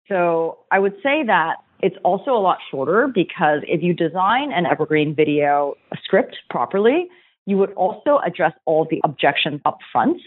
So 0.08 0.60
I 0.72 0.80
would 0.80 0.96
say 1.03 1.24
that 1.25 1.56
it's 1.81 1.97
also 2.03 2.31
a 2.31 2.39
lot 2.39 2.57
shorter 2.69 3.07
because 3.07 3.61
if 3.67 3.81
you 3.81 3.93
design 3.93 4.51
an 4.51 4.65
evergreen 4.65 5.15
video 5.15 5.75
script 6.03 6.38
properly, 6.50 7.07
you 7.45 7.57
would 7.57 7.71
also 7.73 8.19
address 8.25 8.53
all 8.65 8.88
the 8.89 9.01
objections 9.03 9.61
up 9.65 9.79
front 9.91 10.21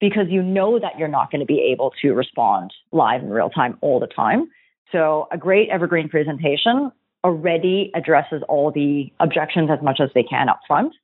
because 0.00 0.26
you 0.28 0.42
know 0.42 0.78
that 0.78 0.98
you're 0.98 1.08
not 1.08 1.30
going 1.30 1.40
to 1.40 1.46
be 1.46 1.60
able 1.72 1.92
to 2.00 2.12
respond 2.12 2.72
live 2.92 3.22
in 3.22 3.30
real 3.30 3.50
time 3.50 3.76
all 3.80 4.00
the 4.00 4.06
time. 4.06 4.48
So 4.92 5.28
a 5.30 5.36
great 5.36 5.68
evergreen 5.68 6.08
presentation 6.08 6.90
already 7.24 7.90
addresses 7.94 8.42
all 8.48 8.72
the 8.72 9.12
objections 9.20 9.68
as 9.70 9.82
much 9.82 10.00
as 10.00 10.10
they 10.14 10.22
can 10.22 10.48
up 10.48 10.60
front, 10.66 10.94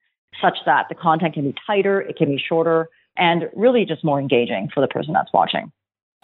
such 0.40 0.56
that 0.64 0.86
the 0.88 0.94
content 0.94 1.34
can 1.34 1.44
be 1.44 1.54
tighter, 1.66 2.00
it 2.00 2.16
can 2.16 2.28
be 2.28 2.38
shorter, 2.48 2.88
and 3.16 3.44
really 3.54 3.84
just 3.84 4.02
more 4.02 4.18
engaging 4.18 4.68
for 4.72 4.80
the 4.80 4.88
person 4.88 5.12
that's 5.12 5.32
watching. 5.32 5.70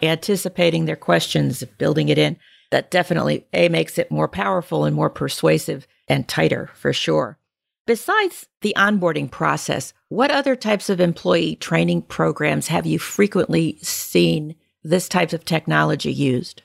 Anticipating 0.01 0.85
their 0.85 0.95
questions, 0.95 1.63
building 1.77 2.09
it 2.09 2.17
in, 2.17 2.37
that 2.73 2.89
definitely 2.89 3.45
A 3.53 3.69
makes 3.69 3.99
it 3.99 4.09
more 4.09 4.27
powerful 4.27 4.83
and 4.83 4.95
more 4.95 5.11
persuasive 5.11 5.85
and 6.07 6.27
tighter 6.27 6.71
for 6.73 6.91
sure. 6.91 7.37
Besides 7.85 8.47
the 8.61 8.73
onboarding 8.75 9.29
process, 9.29 9.93
what 10.09 10.31
other 10.31 10.55
types 10.55 10.89
of 10.89 10.99
employee 10.99 11.55
training 11.55 12.01
programs 12.01 12.69
have 12.69 12.87
you 12.87 12.97
frequently 12.97 13.77
seen 13.83 14.55
this 14.83 15.07
type 15.07 15.33
of 15.33 15.45
technology 15.45 16.11
used? 16.11 16.63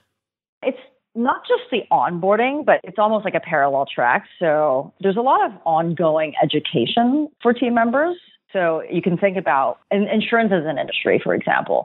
It's 0.62 0.78
not 1.14 1.42
just 1.46 1.64
the 1.70 1.82
onboarding, 1.92 2.64
but 2.64 2.80
it's 2.84 2.98
almost 2.98 3.26
like 3.26 3.34
a 3.34 3.40
parallel 3.40 3.84
track. 3.94 4.24
So 4.38 4.94
there's 5.00 5.18
a 5.18 5.20
lot 5.20 5.44
of 5.44 5.52
ongoing 5.66 6.32
education 6.42 7.28
for 7.42 7.52
team 7.52 7.74
members. 7.74 8.16
So 8.50 8.82
you 8.90 9.02
can 9.02 9.18
think 9.18 9.36
about 9.36 9.80
insurance 9.90 10.52
as 10.54 10.64
an 10.64 10.78
industry, 10.78 11.20
for 11.22 11.34
example. 11.34 11.84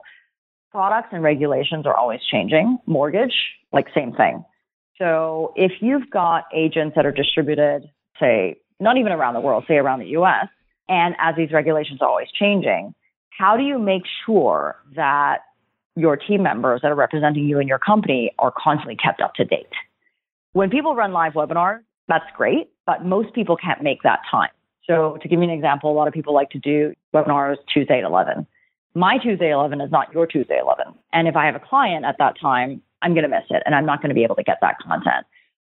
Products 0.74 1.10
and 1.12 1.22
regulations 1.22 1.86
are 1.86 1.96
always 1.96 2.20
changing. 2.32 2.80
Mortgage, 2.88 3.36
like 3.72 3.86
same 3.94 4.12
thing. 4.12 4.44
So 4.98 5.54
if 5.56 5.72
you've 5.82 6.10
got 6.10 6.46
agents 6.52 6.96
that 6.96 7.06
are 7.06 7.12
distributed, 7.12 7.84
say, 8.20 8.56
not 8.80 8.98
even 8.98 9.12
around 9.12 9.36
the 9.36 9.40
world, 9.40 9.66
say 9.68 9.76
around 9.76 10.00
the 10.00 10.08
US, 10.18 10.48
and 10.90 11.14
as 11.20 11.36
these 11.36 11.52
regulations 11.52 12.00
are 12.02 12.10
always 12.10 12.30
changing, 12.40 12.96
how 13.30 13.56
do 13.56 13.62
you 13.62 13.78
make 13.78 14.02
sure 14.26 14.78
that 14.96 15.42
your 15.96 16.18
team 16.18 16.42
members 16.42 16.82
that 16.82 16.90
are 16.90 16.96
representing 16.96 17.46
you 17.46 17.60
and 17.60 17.70
your 17.70 17.78
company 17.78 18.32
are 18.40 18.52
constantly 18.58 18.96
kept 18.96 19.22
up 19.22 19.36
to 19.36 19.46
date? 19.46 19.68
When 20.54 20.72
people 20.72 20.96
run 20.96 21.12
live 21.12 21.34
webinars, 21.34 21.82
that's 22.08 22.26
great, 22.36 22.72
but 22.88 23.06
most 23.06 23.32
people 23.36 23.58
can't 23.58 23.84
make 23.84 24.02
that 24.02 24.22
time. 24.30 24.50
So 24.88 25.20
to 25.22 25.28
give 25.28 25.38
you 25.38 25.44
an 25.44 25.52
example, 25.52 25.92
a 25.92 25.94
lot 25.94 26.08
of 26.08 26.16
people 26.16 26.34
like 26.34 26.50
to 26.50 26.60
do 26.60 26.96
webinars 27.14 27.58
Tuesday 27.72 28.00
at 28.00 28.06
11. 28.06 28.48
My 28.96 29.18
Tuesday 29.18 29.52
11 29.52 29.82
is 29.82 29.92
not 29.92 30.14
your 30.14 30.28
Tuesday 30.28 30.60
11. 30.62 30.86
And 31.12 31.28
if 31.28 31.36
I 31.36 31.46
have 31.46 31.56
a 31.56 31.60
client 31.60 32.06
at 32.06 32.18
that 32.20 32.40
time, 32.40 32.82
I'm 33.02 33.14
going 33.14 33.24
to 33.24 33.30
miss 33.30 33.46
it 33.50 33.64
and 33.66 33.74
I'm 33.74 33.86
not 33.86 34.02
going 34.02 34.10
to 34.10 34.16
be 34.16 34.24
able 34.24 34.36
to 34.36 34.44
get 34.44 34.60
that 34.62 34.78
content. 34.80 35.26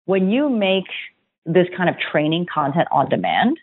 When 0.05 0.31
you 0.31 0.51
make 0.51 0.85
this 1.47 1.67
kind 1.77 1.89
of 1.89 1.97
training 1.99 2.47
content 2.53 2.89
on 2.93 3.09
demand, 3.09 3.59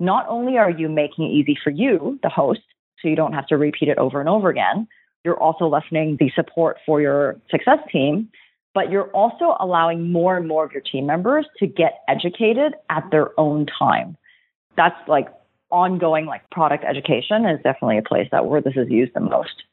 not 0.00 0.26
only 0.28 0.56
are 0.56 0.70
you 0.70 0.88
making 0.88 1.26
it 1.26 1.34
easy 1.34 1.56
for 1.62 1.70
you, 1.70 2.18
the 2.22 2.28
host, 2.28 2.62
so 3.00 3.08
you 3.08 3.16
don't 3.16 3.34
have 3.34 3.46
to 3.48 3.56
repeat 3.56 3.88
it 3.88 3.98
over 3.98 4.20
and 4.20 4.28
over 4.28 4.48
again, 4.48 4.88
you're 5.24 5.38
also 5.38 5.66
lessening 5.66 6.16
the 6.18 6.30
support 6.34 6.78
for 6.86 7.00
your 7.00 7.36
success 7.50 7.78
team, 7.92 8.30
but 8.72 8.90
you're 8.90 9.10
also 9.10 9.56
allowing 9.60 10.10
more 10.10 10.36
and 10.36 10.48
more 10.48 10.64
of 10.64 10.72
your 10.72 10.82
team 10.82 11.06
members 11.06 11.46
to 11.58 11.66
get 11.66 12.00
educated 12.08 12.74
at 12.90 13.04
their 13.10 13.38
own 13.38 13.66
time. 13.66 14.16
That's 14.76 14.96
like 15.06 15.28
ongoing 15.74 16.26
like 16.26 16.48
product 16.50 16.84
education 16.84 17.44
is 17.46 17.60
definitely 17.64 17.98
a 17.98 18.02
place 18.02 18.28
that 18.30 18.46
where 18.46 18.60
this 18.60 18.74
is 18.76 18.88
used 18.88 19.12
the 19.14 19.20
most. 19.20 19.64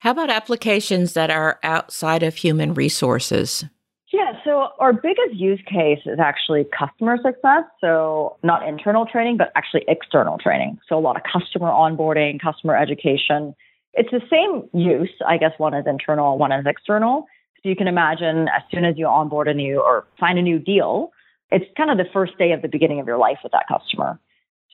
How 0.00 0.10
about 0.12 0.30
applications 0.30 1.14
that 1.14 1.30
are 1.30 1.58
outside 1.62 2.22
of 2.22 2.36
human 2.36 2.74
resources? 2.74 3.64
Yeah, 4.12 4.32
so 4.44 4.68
our 4.78 4.92
biggest 4.92 5.34
use 5.34 5.60
case 5.66 6.00
is 6.06 6.18
actually 6.18 6.66
customer 6.76 7.16
success. 7.16 7.64
So, 7.80 8.36
not 8.42 8.66
internal 8.66 9.04
training, 9.04 9.36
but 9.36 9.52
actually 9.54 9.84
external 9.88 10.38
training. 10.38 10.78
So, 10.88 10.98
a 10.98 11.00
lot 11.00 11.16
of 11.16 11.22
customer 11.30 11.68
onboarding, 11.68 12.40
customer 12.40 12.76
education. 12.76 13.54
It's 13.94 14.10
the 14.10 14.22
same 14.30 14.68
use. 14.72 15.10
I 15.26 15.36
guess 15.36 15.52
one 15.58 15.74
is 15.74 15.84
internal, 15.86 16.38
one 16.38 16.52
is 16.52 16.64
external. 16.66 17.26
So, 17.62 17.68
you 17.68 17.76
can 17.76 17.88
imagine 17.88 18.48
as 18.48 18.62
soon 18.70 18.84
as 18.84 18.96
you 18.96 19.06
onboard 19.06 19.48
a 19.48 19.54
new 19.54 19.80
or 19.80 20.06
find 20.18 20.38
a 20.38 20.42
new 20.42 20.58
deal, 20.58 21.10
it's 21.50 21.66
kind 21.76 21.90
of 21.90 21.98
the 21.98 22.10
first 22.10 22.38
day 22.38 22.52
of 22.52 22.62
the 22.62 22.68
beginning 22.68 23.00
of 23.00 23.06
your 23.06 23.18
life 23.18 23.38
with 23.42 23.52
that 23.52 23.66
customer. 23.68 24.18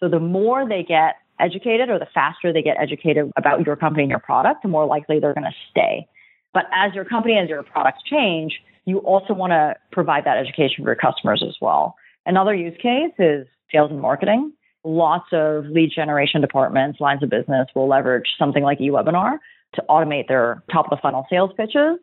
So, 0.00 0.08
the 0.08 0.20
more 0.20 0.68
they 0.68 0.82
get 0.82 1.16
educated 1.40 1.88
or 1.88 1.98
the 1.98 2.06
faster 2.14 2.52
they 2.52 2.62
get 2.62 2.76
educated 2.78 3.30
about 3.36 3.66
your 3.66 3.76
company 3.76 4.04
and 4.04 4.10
your 4.10 4.20
product, 4.20 4.62
the 4.62 4.68
more 4.68 4.86
likely 4.86 5.18
they're 5.18 5.34
going 5.34 5.44
to 5.44 5.56
stay. 5.70 6.06
But 6.52 6.66
as 6.72 6.94
your 6.94 7.04
company 7.04 7.36
and 7.36 7.48
your 7.48 7.62
products 7.64 8.02
change, 8.08 8.60
you 8.84 8.98
also 8.98 9.34
want 9.34 9.50
to 9.50 9.74
provide 9.92 10.24
that 10.24 10.36
education 10.36 10.84
for 10.84 10.90
your 10.90 10.96
customers 10.96 11.42
as 11.46 11.56
well. 11.60 11.96
Another 12.26 12.54
use 12.54 12.76
case 12.80 13.12
is 13.18 13.46
sales 13.72 13.90
and 13.90 14.00
marketing. 14.00 14.52
Lots 14.84 15.26
of 15.32 15.64
lead 15.66 15.90
generation 15.94 16.40
departments, 16.40 17.00
lines 17.00 17.22
of 17.22 17.30
business 17.30 17.68
will 17.74 17.88
leverage 17.88 18.28
something 18.38 18.62
like 18.62 18.78
eWebinar 18.78 19.38
to 19.74 19.84
automate 19.88 20.28
their 20.28 20.62
top 20.70 20.86
of 20.86 20.90
the 20.90 20.98
funnel 21.02 21.26
sales 21.28 21.50
pitches 21.56 21.98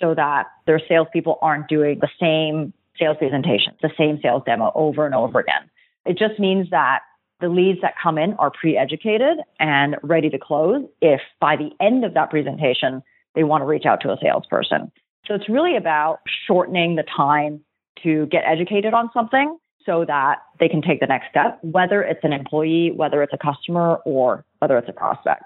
so 0.00 0.14
that 0.14 0.46
their 0.66 0.80
salespeople 0.88 1.38
aren't 1.40 1.68
doing 1.68 2.00
the 2.00 2.08
same 2.18 2.72
sales 2.98 3.16
presentation, 3.18 3.74
the 3.82 3.90
same 3.96 4.18
sales 4.22 4.42
demo 4.46 4.72
over 4.74 5.06
and 5.06 5.14
over 5.14 5.38
again. 5.38 5.70
It 6.04 6.18
just 6.18 6.40
means 6.40 6.70
that 6.70 7.00
the 7.42 7.48
leads 7.48 7.80
that 7.82 7.94
come 8.02 8.16
in 8.16 8.32
are 8.34 8.50
pre-educated 8.50 9.38
and 9.60 9.96
ready 10.02 10.30
to 10.30 10.38
close 10.38 10.82
if 11.02 11.20
by 11.40 11.56
the 11.56 11.70
end 11.84 12.04
of 12.04 12.14
that 12.14 12.30
presentation 12.30 13.02
they 13.34 13.44
want 13.44 13.60
to 13.60 13.66
reach 13.66 13.84
out 13.84 14.00
to 14.02 14.10
a 14.10 14.16
salesperson. 14.22 14.90
So 15.26 15.34
it's 15.34 15.48
really 15.48 15.76
about 15.76 16.20
shortening 16.46 16.96
the 16.96 17.04
time 17.04 17.60
to 18.02 18.26
get 18.26 18.44
educated 18.46 18.94
on 18.94 19.10
something 19.12 19.58
so 19.84 20.04
that 20.06 20.38
they 20.60 20.68
can 20.68 20.80
take 20.80 21.00
the 21.00 21.06
next 21.06 21.28
step, 21.30 21.58
whether 21.62 22.02
it's 22.02 22.22
an 22.22 22.32
employee, 22.32 22.92
whether 22.94 23.22
it's 23.22 23.32
a 23.32 23.38
customer, 23.38 23.96
or 24.04 24.44
whether 24.60 24.78
it's 24.78 24.88
a 24.88 24.92
prospect. 24.92 25.42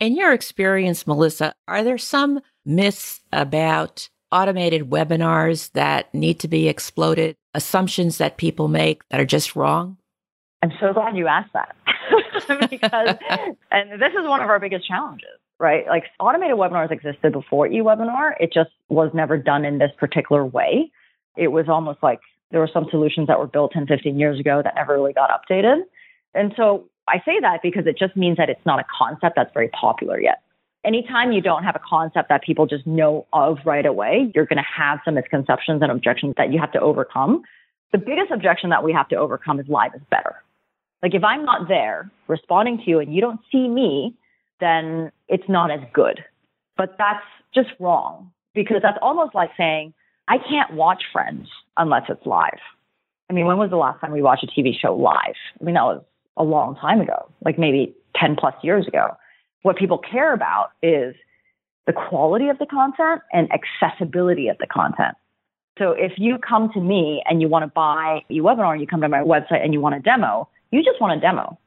In 0.00 0.16
your 0.16 0.32
experience, 0.32 1.06
Melissa, 1.06 1.54
are 1.66 1.84
there 1.84 1.98
some 1.98 2.40
myths 2.64 3.20
about 3.32 4.08
automated 4.30 4.90
webinars 4.90 5.72
that 5.72 6.12
need 6.14 6.40
to 6.40 6.48
be 6.48 6.68
exploded, 6.68 7.34
assumptions 7.54 8.18
that 8.18 8.36
people 8.36 8.68
make 8.68 9.02
that 9.10 9.20
are 9.20 9.26
just 9.26 9.56
wrong? 9.56 9.96
I'm 10.62 10.72
so 10.80 10.92
glad 10.92 11.16
you 11.16 11.26
asked 11.26 11.52
that 11.52 11.76
because, 12.70 13.16
and 13.70 14.00
this 14.00 14.12
is 14.12 14.26
one 14.28 14.40
of 14.40 14.48
our 14.48 14.58
biggest 14.58 14.86
challenges 14.86 15.38
right? 15.58 15.86
Like 15.86 16.04
automated 16.20 16.56
webinars 16.56 16.90
existed 16.90 17.32
before 17.32 17.68
eWebinar. 17.68 18.32
It 18.40 18.52
just 18.52 18.70
was 18.88 19.10
never 19.12 19.36
done 19.36 19.64
in 19.64 19.78
this 19.78 19.90
particular 19.98 20.44
way. 20.44 20.90
It 21.36 21.48
was 21.48 21.66
almost 21.68 22.02
like 22.02 22.20
there 22.50 22.60
were 22.60 22.70
some 22.72 22.86
solutions 22.90 23.26
that 23.26 23.38
were 23.38 23.46
built 23.46 23.72
10, 23.72 23.86
15 23.86 24.18
years 24.18 24.40
ago 24.40 24.62
that 24.62 24.74
never 24.74 24.94
really 24.94 25.12
got 25.12 25.30
updated. 25.30 25.82
And 26.34 26.52
so 26.56 26.84
I 27.08 27.18
say 27.24 27.40
that 27.40 27.60
because 27.62 27.86
it 27.86 27.98
just 27.98 28.16
means 28.16 28.36
that 28.36 28.48
it's 28.48 28.64
not 28.64 28.78
a 28.78 28.84
concept 28.96 29.36
that's 29.36 29.52
very 29.52 29.68
popular 29.68 30.20
yet. 30.20 30.42
Anytime 30.84 31.32
you 31.32 31.40
don't 31.40 31.64
have 31.64 31.74
a 31.74 31.80
concept 31.86 32.28
that 32.28 32.42
people 32.42 32.66
just 32.66 32.86
know 32.86 33.26
of 33.32 33.58
right 33.64 33.84
away, 33.84 34.30
you're 34.34 34.46
going 34.46 34.58
to 34.58 34.62
have 34.76 35.00
some 35.04 35.14
misconceptions 35.14 35.82
and 35.82 35.90
objections 35.90 36.34
that 36.38 36.52
you 36.52 36.60
have 36.60 36.72
to 36.72 36.80
overcome. 36.80 37.42
The 37.92 37.98
biggest 37.98 38.30
objection 38.30 38.70
that 38.70 38.84
we 38.84 38.92
have 38.92 39.08
to 39.08 39.16
overcome 39.16 39.58
is 39.58 39.66
live 39.68 39.94
is 39.94 40.02
better. 40.10 40.36
Like 41.02 41.14
if 41.14 41.24
I'm 41.24 41.44
not 41.44 41.68
there 41.68 42.10
responding 42.26 42.78
to 42.78 42.90
you 42.90 42.98
and 42.98 43.14
you 43.14 43.20
don't 43.20 43.40
see 43.50 43.68
me, 43.68 44.14
then 44.60 45.12
it's 45.28 45.48
not 45.48 45.70
as 45.70 45.80
good. 45.92 46.24
But 46.76 46.96
that's 46.98 47.24
just 47.54 47.68
wrong 47.78 48.30
because 48.54 48.78
that's 48.82 48.98
almost 49.00 49.34
like 49.34 49.50
saying, 49.56 49.94
I 50.28 50.38
can't 50.38 50.74
watch 50.74 51.02
Friends 51.12 51.48
unless 51.76 52.02
it's 52.08 52.24
live. 52.26 52.60
I 53.30 53.32
mean, 53.32 53.46
when 53.46 53.58
was 53.58 53.70
the 53.70 53.76
last 53.76 54.00
time 54.00 54.12
we 54.12 54.22
watched 54.22 54.44
a 54.44 54.46
TV 54.46 54.72
show 54.78 54.94
live? 54.94 55.36
I 55.60 55.64
mean, 55.64 55.74
that 55.74 55.84
was 55.84 56.02
a 56.36 56.44
long 56.44 56.76
time 56.76 57.00
ago, 57.00 57.30
like 57.44 57.58
maybe 57.58 57.94
10 58.16 58.36
plus 58.36 58.54
years 58.62 58.86
ago. 58.86 59.16
What 59.62 59.76
people 59.76 59.98
care 59.98 60.32
about 60.32 60.70
is 60.82 61.14
the 61.86 61.92
quality 61.92 62.48
of 62.48 62.58
the 62.58 62.66
content 62.66 63.22
and 63.32 63.48
accessibility 63.52 64.48
of 64.48 64.58
the 64.58 64.66
content. 64.66 65.14
So 65.78 65.92
if 65.92 66.12
you 66.16 66.38
come 66.38 66.70
to 66.72 66.80
me 66.80 67.22
and 67.26 67.40
you 67.40 67.48
want 67.48 67.64
to 67.64 67.68
buy 67.68 68.20
a 68.28 68.34
webinar, 68.34 68.78
you 68.78 68.86
come 68.86 69.00
to 69.00 69.08
my 69.08 69.20
website 69.20 69.62
and 69.62 69.72
you 69.72 69.80
want 69.80 69.94
a 69.94 70.00
demo, 70.00 70.48
you 70.70 70.82
just 70.82 71.00
want 71.00 71.18
a 71.18 71.20
demo. 71.20 71.58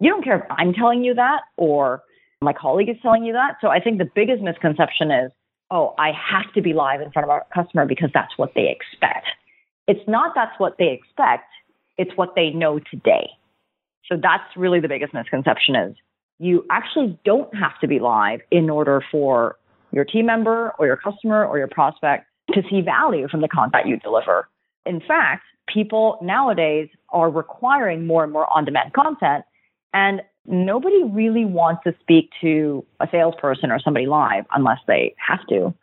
You 0.00 0.10
don't 0.10 0.22
care 0.22 0.38
if 0.38 0.44
I'm 0.50 0.72
telling 0.72 1.04
you 1.04 1.14
that 1.14 1.42
or 1.56 2.02
my 2.40 2.52
colleague 2.52 2.88
is 2.88 2.96
telling 3.02 3.24
you 3.24 3.32
that. 3.32 3.56
So 3.60 3.68
I 3.68 3.80
think 3.80 3.98
the 3.98 4.08
biggest 4.14 4.42
misconception 4.42 5.10
is, 5.10 5.32
oh, 5.70 5.94
I 5.98 6.12
have 6.12 6.52
to 6.54 6.62
be 6.62 6.72
live 6.72 7.00
in 7.00 7.10
front 7.10 7.24
of 7.24 7.30
our 7.30 7.46
customer 7.54 7.86
because 7.86 8.10
that's 8.14 8.36
what 8.36 8.52
they 8.54 8.68
expect. 8.68 9.26
It's 9.86 10.06
not 10.06 10.32
that's 10.34 10.58
what 10.58 10.76
they 10.78 10.90
expect, 10.90 11.48
it's 11.96 12.10
what 12.16 12.34
they 12.36 12.50
know 12.50 12.78
today. 12.78 13.30
So 14.06 14.16
that's 14.20 14.44
really 14.56 14.80
the 14.80 14.88
biggest 14.88 15.12
misconception 15.12 15.74
is 15.74 15.96
you 16.38 16.64
actually 16.70 17.18
don't 17.24 17.52
have 17.54 17.78
to 17.80 17.88
be 17.88 17.98
live 17.98 18.40
in 18.50 18.70
order 18.70 19.02
for 19.10 19.56
your 19.92 20.04
team 20.04 20.26
member 20.26 20.72
or 20.78 20.86
your 20.86 20.96
customer 20.96 21.44
or 21.44 21.58
your 21.58 21.68
prospect 21.68 22.26
to 22.52 22.62
see 22.70 22.80
value 22.80 23.28
from 23.28 23.40
the 23.40 23.48
content 23.48 23.86
you 23.86 23.96
deliver. 23.98 24.48
In 24.86 25.00
fact, 25.00 25.44
people 25.72 26.18
nowadays 26.22 26.88
are 27.10 27.30
requiring 27.30 28.06
more 28.06 28.24
and 28.24 28.32
more 28.32 28.46
on 28.52 28.64
demand 28.64 28.92
content, 28.92 29.44
and 29.92 30.22
nobody 30.46 31.02
really 31.04 31.44
wants 31.44 31.82
to 31.84 31.94
speak 32.00 32.30
to 32.40 32.84
a 33.00 33.08
salesperson 33.10 33.70
or 33.70 33.78
somebody 33.78 34.06
live 34.06 34.44
unless 34.52 34.78
they 34.86 35.14
have 35.18 35.46
to. 35.48 35.74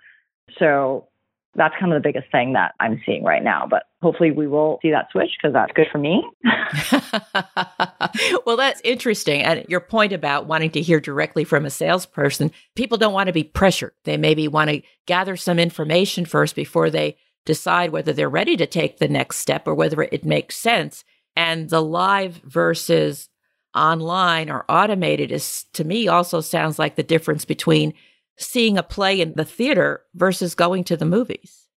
So 0.57 1.07
that's 1.55 1.73
kind 1.79 1.93
of 1.93 2.01
the 2.01 2.07
biggest 2.07 2.31
thing 2.31 2.53
that 2.53 2.73
I'm 2.79 3.01
seeing 3.05 3.23
right 3.23 3.43
now. 3.43 3.65
But 3.69 3.83
hopefully 4.01 4.31
we 4.31 4.47
will 4.47 4.79
see 4.81 4.91
that 4.91 5.07
switch 5.11 5.31
because 5.37 5.53
that's 5.53 5.71
good 5.73 5.87
for 5.91 5.97
me. 5.97 6.23
well, 8.45 8.57
that's 8.57 8.81
interesting. 8.83 9.41
And 9.41 9.65
your 9.69 9.79
point 9.79 10.13
about 10.13 10.47
wanting 10.47 10.71
to 10.71 10.81
hear 10.81 10.99
directly 10.99 11.43
from 11.43 11.65
a 11.65 11.69
salesperson, 11.69 12.51
people 12.75 12.97
don't 12.97 13.13
want 13.13 13.27
to 13.27 13.33
be 13.33 13.43
pressured. 13.43 13.93
They 14.03 14.17
maybe 14.17 14.47
want 14.47 14.69
to 14.69 14.81
gather 15.05 15.37
some 15.37 15.59
information 15.59 16.25
first 16.25 16.55
before 16.55 16.89
they 16.89 17.17
decide 17.45 17.91
whether 17.91 18.11
they're 18.11 18.29
ready 18.29 18.57
to 18.57 18.65
take 18.65 18.97
the 18.97 19.07
next 19.07 19.37
step 19.37 19.67
or 19.67 19.73
whether 19.73 20.01
it 20.01 20.25
makes 20.25 20.55
sense. 20.57 21.03
And 21.35 21.69
the 21.69 21.81
live 21.81 22.37
versus 22.43 23.29
online 23.75 24.49
or 24.49 24.65
automated 24.69 25.31
is 25.31 25.65
to 25.73 25.83
me 25.83 26.07
also 26.07 26.41
sounds 26.41 26.79
like 26.79 26.95
the 26.95 27.03
difference 27.03 27.45
between 27.45 27.93
seeing 28.37 28.77
a 28.77 28.83
play 28.83 29.21
in 29.21 29.33
the 29.33 29.45
theater 29.45 30.01
versus 30.13 30.55
going 30.55 30.83
to 30.85 30.97
the 30.97 31.05
movies. 31.05 31.67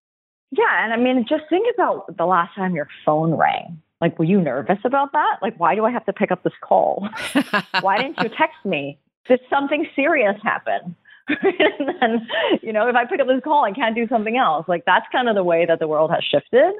Yeah. 0.51 0.85
And 0.85 0.93
I 0.93 0.97
mean, 0.97 1.27
just 1.29 1.45
think 1.51 1.67
about 1.75 2.17
the 2.17 2.25
last 2.25 2.55
time 2.55 2.75
your 2.75 2.89
phone 3.05 3.35
rang. 3.35 3.83
Like, 4.01 4.19
were 4.19 4.25
you 4.25 4.41
nervous 4.41 4.79
about 4.85 5.13
that? 5.13 5.39
Like, 5.43 5.59
why 5.59 5.75
do 5.75 5.85
I 5.85 5.91
have 5.91 6.07
to 6.07 6.13
pick 6.13 6.31
up 6.31 6.45
this 6.45 6.53
call? 6.63 7.09
why 7.81 7.99
didn't 7.99 8.19
you 8.19 8.29
text 8.29 8.65
me? 8.65 8.99
Did 9.27 9.41
something 9.51 9.87
serious 9.97 10.37
happen? 10.43 10.95
and 11.79 11.89
then, 12.01 12.29
you 12.63 12.73
know, 12.73 12.89
if 12.89 12.97
I 12.97 13.05
pick 13.05 13.21
up 13.21 13.27
this 13.27 13.43
call, 13.43 13.65
I 13.65 13.73
can't 13.73 13.95
do 13.95 14.09
something 14.09 14.37
else. 14.37 14.67
Like, 14.69 14.85
that's 14.85 15.07
kind 15.13 15.29
of 15.29 15.35
the 15.35 15.45
way 15.45 15.67
that 15.67 15.79
the 15.79 15.89
world 15.89 16.11
has 16.11 16.25
shifted. 16.25 16.75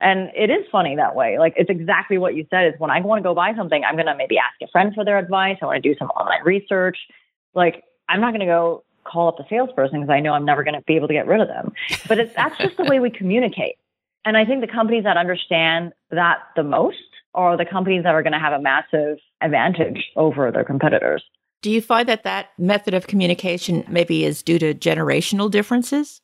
And 0.00 0.30
it 0.36 0.50
is 0.50 0.66
funny 0.72 0.96
that 0.96 1.14
way. 1.14 1.38
Like, 1.38 1.54
it's 1.56 1.70
exactly 1.70 2.18
what 2.18 2.34
you 2.34 2.46
said 2.50 2.74
is 2.74 2.80
when 2.80 2.90
I 2.90 3.00
want 3.00 3.20
to 3.20 3.22
go 3.22 3.34
buy 3.34 3.54
something, 3.54 3.84
I'm 3.84 3.94
going 3.94 4.06
to 4.06 4.16
maybe 4.16 4.36
ask 4.38 4.54
a 4.62 4.70
friend 4.70 4.92
for 4.94 5.04
their 5.04 5.18
advice. 5.18 5.58
I 5.62 5.66
want 5.66 5.82
to 5.82 5.88
do 5.88 5.96
some 5.96 6.08
online 6.10 6.42
research. 6.44 6.98
Like, 7.54 7.84
I'm 8.08 8.20
not 8.20 8.30
going 8.30 8.40
to 8.40 8.46
go 8.46 8.84
call 9.04 9.28
up 9.28 9.36
the 9.36 9.44
salesperson 9.48 10.00
because 10.00 10.12
I 10.12 10.20
know 10.20 10.32
I'm 10.32 10.44
never 10.44 10.64
going 10.64 10.74
to 10.74 10.82
be 10.82 10.96
able 10.96 11.08
to 11.08 11.14
get 11.14 11.26
rid 11.26 11.40
of 11.40 11.48
them. 11.48 11.72
But 12.08 12.18
it's, 12.18 12.34
that's 12.34 12.58
just 12.58 12.76
the 12.76 12.84
way 12.84 13.00
we 13.00 13.10
communicate. 13.10 13.76
And 14.24 14.36
I 14.36 14.44
think 14.44 14.60
the 14.60 14.72
companies 14.72 15.04
that 15.04 15.16
understand 15.16 15.92
that 16.10 16.38
the 16.56 16.62
most 16.62 16.98
are 17.34 17.56
the 17.56 17.64
companies 17.64 18.02
that 18.04 18.14
are 18.14 18.22
going 18.22 18.32
to 18.32 18.38
have 18.38 18.52
a 18.52 18.60
massive 18.60 19.18
advantage 19.40 20.10
over 20.16 20.50
their 20.50 20.64
competitors. 20.64 21.24
Do 21.62 21.70
you 21.70 21.80
find 21.80 22.08
that 22.08 22.24
that 22.24 22.48
method 22.58 22.92
of 22.92 23.06
communication 23.06 23.84
maybe 23.88 24.24
is 24.24 24.42
due 24.42 24.58
to 24.58 24.74
generational 24.74 25.50
differences? 25.50 26.20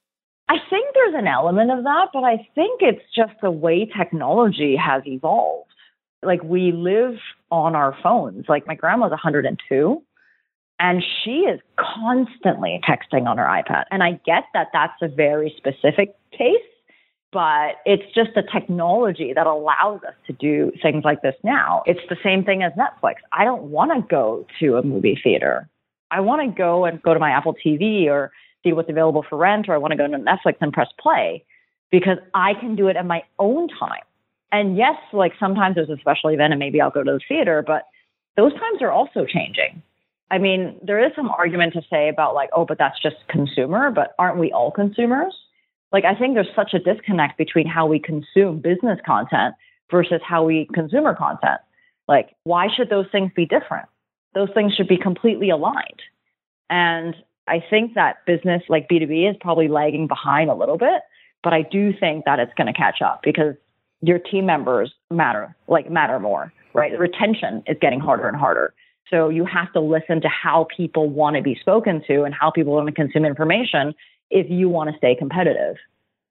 I 0.49 0.57
think 0.69 0.95
there's 0.95 1.15
an 1.15 1.27
element 1.27 1.71
of 1.71 1.85
that, 1.85 2.09
but 2.13 2.25
I 2.25 2.49
think 2.55 2.81
it's 2.83 3.05
just 3.15 3.33
the 3.41 3.51
way 3.51 3.87
technology 3.87 4.77
has 4.77 5.03
evolved. 5.07 5.71
Like 6.23 6.43
we 6.43 6.73
live 6.73 7.19
on 7.51 7.77
our 7.77 7.97
phones. 8.03 8.47
Like 8.49 8.67
my 8.67 8.75
grandma's 8.75 9.11
102 9.11 10.03
and 10.81 11.03
she 11.25 11.41
is 11.41 11.61
constantly 11.79 12.81
texting 12.89 13.27
on 13.27 13.39
her 13.39 13.45
iPad. 13.45 13.85
And 13.91 14.03
I 14.03 14.13
get 14.25 14.45
that 14.55 14.69
that's 14.73 15.01
a 15.03 15.09
very 15.09 15.53
specific 15.57 16.15
case, 16.33 16.68
but 17.33 17.77
it's 17.85 18.05
just 18.15 18.31
a 18.37 18.43
technology 18.43 19.33
that 19.35 19.47
allows 19.47 20.01
us 20.03 20.15
to 20.27 20.33
do 20.33 20.73
things 20.83 21.05
like 21.05 21.23
this 21.23 21.35
now. 21.43 21.83
It's 21.87 22.01
the 22.09 22.17
same 22.23 22.45
thing 22.45 22.63
as 22.63 22.73
Netflix. 22.73 23.17
I 23.33 23.45
don't 23.45 23.65
want 23.65 23.93
to 23.93 24.07
go 24.09 24.47
to 24.61 24.77
a 24.77 24.83
movie 24.83 25.19
theater. 25.23 25.69
I 26.11 26.21
want 26.21 26.41
to 26.43 26.57
go 26.57 26.87
and 26.87 27.03
go 27.03 27.13
to 27.13 27.21
my 27.21 27.31
Apple 27.31 27.55
TV 27.55 28.07
or 28.07 28.33
see 28.65 28.73
what's 28.73 28.89
available 28.89 29.25
for 29.29 29.37
rent, 29.37 29.69
or 29.69 29.75
I 29.75 29.79
want 29.79 29.93
to 29.93 29.97
go 29.97 30.07
to 30.07 30.17
Netflix 30.17 30.57
and 30.61 30.73
press 30.73 30.89
play 30.99 31.45
because 31.91 32.19
I 32.35 32.55
can 32.55 32.77
do 32.77 32.89
it 32.89 32.97
at 32.97 33.07
my 33.07 33.23
own 33.39 33.69
time. 33.69 34.03
And 34.51 34.77
yes, 34.77 34.97
like 35.13 35.33
sometimes 35.39 35.75
there's 35.75 35.91
a 35.91 35.99
special 35.99 36.31
event 36.31 36.53
and 36.53 36.59
maybe 36.59 36.81
I'll 36.81 36.91
go 36.91 37.05
to 37.05 37.13
the 37.13 37.21
theater, 37.29 37.63
but 37.67 37.85
those 38.37 38.53
times 38.53 38.81
are 38.81 38.91
also 38.91 39.27
changing. 39.27 39.83
I 40.31 40.39
mean, 40.39 40.79
there 40.83 41.05
is 41.05 41.13
some 41.17 41.29
argument 41.31 41.75
to 41.75 41.83
say 41.91 42.09
about 42.09 42.35
like, 42.35 42.51
oh, 42.55 42.65
but 42.65 42.79
that's 42.79 43.01
just 43.03 43.17
consumer, 43.29 43.91
but 43.91 44.15
aren't 44.19 44.39
we 44.39 44.53
all 44.53 44.71
consumers? 44.71 45.35
Like, 45.93 46.05
I 46.05 46.15
think 46.15 46.35
there's 46.35 46.55
such 46.55 46.75
a 46.75 46.79
disconnect 46.79 47.39
between 47.39 47.67
how 47.67 47.87
we 47.87 47.99
consume 47.99 48.61
business 48.61 48.99
content 49.07 49.55
versus 49.91 50.21
how 50.27 50.45
we 50.45 50.69
consumer 50.75 51.15
content. 51.15 51.61
Like, 52.07 52.35
why 52.45 52.69
should 52.75 52.91
those 52.91 53.07
things 53.11 53.33
be 53.35 53.47
different? 53.47 53.89
Those 54.35 54.49
things 54.53 54.75
should 54.75 54.89
be 54.89 54.99
completely 54.99 55.51
aligned. 55.51 56.03
And 56.71 57.15
I 57.47 57.65
think 57.69 57.95
that 57.95 58.25
business 58.27 58.63
like 58.69 58.89
B2B 58.89 59.31
is 59.31 59.37
probably 59.41 59.69
lagging 59.69 60.07
behind 60.07 60.51
a 60.51 60.55
little 60.55 60.77
bit, 60.77 61.03
but 61.43 61.53
I 61.53 61.63
do 61.63 61.93
think 61.99 62.25
that 62.27 62.39
it's 62.39 62.53
going 62.55 62.67
to 62.67 62.79
catch 62.79 63.01
up 63.03 63.21
because 63.23 63.55
your 64.03 64.19
team 64.19 64.47
members 64.47 64.93
matter, 65.11 65.57
like 65.67 65.91
matter 65.91 66.21
more, 66.21 66.53
right? 66.75 66.97
Retention 66.99 67.63
is 67.67 67.77
getting 67.81 68.01
harder 68.01 68.29
and 68.29 68.37
harder. 68.37 68.75
So 69.11 69.31
you 69.31 69.47
have 69.47 69.73
to 69.73 69.81
listen 69.81 70.21
to 70.21 70.29
how 70.29 70.67
people 70.77 71.09
want 71.09 71.37
to 71.37 71.43
be 71.43 71.57
spoken 71.59 72.03
to 72.07 72.25
and 72.25 72.35
how 72.35 72.51
people 72.51 72.75
want 72.75 72.87
to 72.87 72.93
consume 72.93 73.25
information 73.25 73.95
if 74.31 74.51
you 74.51 74.69
want 74.69 74.91
to 74.91 74.97
stay 74.97 75.15
competitive. 75.15 75.77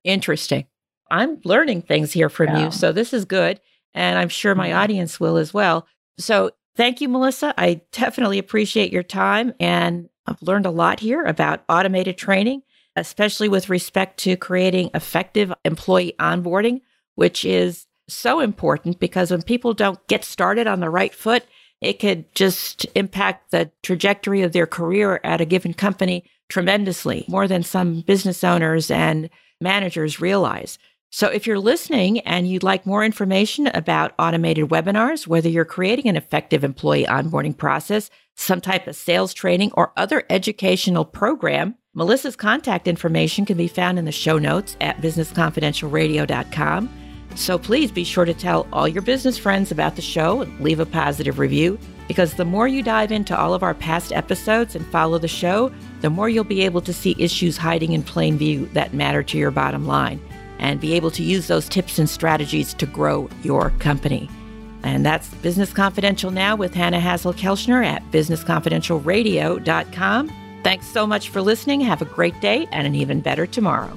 Interesting. 0.04 0.66
I'm 1.10 1.40
learning 1.44 1.84
things 1.84 2.12
here 2.12 2.30
from 2.30 2.48
yeah. 2.48 2.66
you. 2.66 2.72
So 2.72 2.92
this 2.92 3.14
is 3.14 3.26
good. 3.26 3.60
And 3.94 4.20
I'm 4.20 4.30
sure 4.30 4.56
my 4.56 4.70
mm-hmm. 4.70 4.78
audience 4.78 5.20
will 5.20 5.38
as 5.38 5.54
well. 5.54 5.88
So 6.18 6.52
thank 6.76 7.02
you, 7.02 7.10
Melissa. 7.10 7.54
I 7.58 7.82
definitely 7.92 8.40
appreciate 8.40 8.92
your 8.92 9.04
time. 9.04 9.54
And 9.60 10.10
I've 10.26 10.42
learned 10.42 10.66
a 10.66 10.72
lot 10.72 11.00
here 11.00 11.24
about 11.24 11.64
automated 11.70 12.18
training, 12.18 12.62
especially 12.96 13.50
with 13.50 13.70
respect 13.70 14.20
to 14.22 14.36
creating 14.36 14.92
effective 14.94 15.54
employee 15.64 16.14
onboarding, 16.20 16.82
which 17.16 17.46
is 17.46 17.88
so 18.10 18.40
important 18.40 19.00
because 19.00 19.32
when 19.32 19.42
people 19.42 19.74
don't 19.74 20.06
get 20.08 20.24
started 20.24 20.68
on 20.68 20.80
the 20.80 20.90
right 20.90 21.14
foot, 21.14 21.46
it 21.82 22.00
could 22.00 22.34
just 22.34 22.86
impact 22.96 23.52
the 23.52 23.72
trajectory 23.84 24.42
of 24.42 24.52
their 24.52 24.68
career 24.68 25.20
at 25.24 25.42
a 25.42 25.46
given 25.46 25.74
company 25.74 26.30
tremendously, 26.50 27.26
more 27.28 27.48
than 27.48 27.64
some 27.64 28.02
business 28.02 28.44
owners 28.44 28.90
and 28.92 29.30
managers 29.60 30.20
realize. 30.20 30.78
So, 31.10 31.28
if 31.28 31.48
you're 31.48 31.60
listening 31.60 32.20
and 32.22 32.50
you'd 32.50 32.64
like 32.64 32.86
more 32.86 33.04
information 33.04 33.68
about 33.68 34.14
automated 34.20 34.66
webinars, 34.66 35.26
whether 35.26 35.48
you're 35.48 35.64
creating 35.64 36.08
an 36.08 36.18
effective 36.18 36.66
employee 36.66 37.06
onboarding 37.06 37.56
process, 37.56 38.10
some 38.36 38.60
type 38.60 38.88
of 38.88 38.96
sales 38.96 39.34
training, 39.34 39.72
or 39.74 39.94
other 39.96 40.26
educational 40.30 41.06
program, 41.06 41.76
Melissa's 41.96 42.36
contact 42.36 42.88
information 42.88 43.46
can 43.46 43.58
be 43.58 43.70
found 43.70 43.98
in 43.98 44.06
the 44.06 44.12
show 44.12 44.38
notes 44.38 44.76
at 44.82 44.98
businessconfidentialradio.com. 44.98 46.90
So 47.36 47.58
please 47.58 47.92
be 47.92 48.04
sure 48.04 48.26
to 48.26 48.34
tell 48.34 48.68
all 48.74 48.88
your 48.88 49.02
business 49.02 49.38
friends 49.38 49.72
about 49.72 49.96
the 49.96 50.02
show 50.02 50.42
and 50.42 50.60
leave 50.60 50.80
a 50.80 50.86
positive 50.86 51.40
review 51.40 51.80
because 52.08 52.36
the 52.36 52.46
more 52.46 52.68
you 52.68 52.84
dive 52.84 53.12
into 53.12 53.38
all 53.38 53.54
of 53.54 53.64
our 53.64 53.74
past 53.74 54.14
episodes 54.14 54.76
and 54.76 54.86
follow 54.88 55.18
the 55.18 55.28
show, 55.28 55.72
the 56.02 56.10
more 56.10 56.30
you'll 56.30 56.44
be 56.44 56.64
able 56.64 56.82
to 56.82 56.94
see 56.94 57.16
issues 57.18 57.58
hiding 57.58 57.94
in 57.94 58.04
plain 58.04 58.38
view 58.38 58.68
that 58.74 58.94
matter 58.94 59.24
to 59.24 59.38
your 59.38 59.52
bottom 59.52 59.86
line 59.86 60.22
and 60.60 60.80
be 60.80 60.94
able 60.94 61.12
to 61.12 61.24
use 61.24 61.48
those 61.48 61.68
tips 61.70 62.00
and 62.00 62.10
strategies 62.10 62.74
to 62.74 62.86
grow 62.86 63.30
your 63.44 63.72
company. 63.80 64.30
And 64.84 65.06
that's 65.06 65.28
Business 65.36 65.72
Confidential 65.74 66.32
now 66.32 66.56
with 66.56 66.74
Hanna 66.74 67.00
Hasl 67.00 67.36
Kelchner 67.36 67.86
at 67.86 68.02
businessconfidentialradio.com. 68.12 70.32
Thanks 70.64 70.88
so 70.88 71.06
much 71.06 71.30
for 71.30 71.42
listening. 71.42 71.82
Have 71.82 72.02
a 72.02 72.06
great 72.06 72.40
day 72.42 72.68
and 72.72 72.88
an 72.88 72.96
even 72.96 73.22
better 73.22 73.46
tomorrow. 73.46 73.96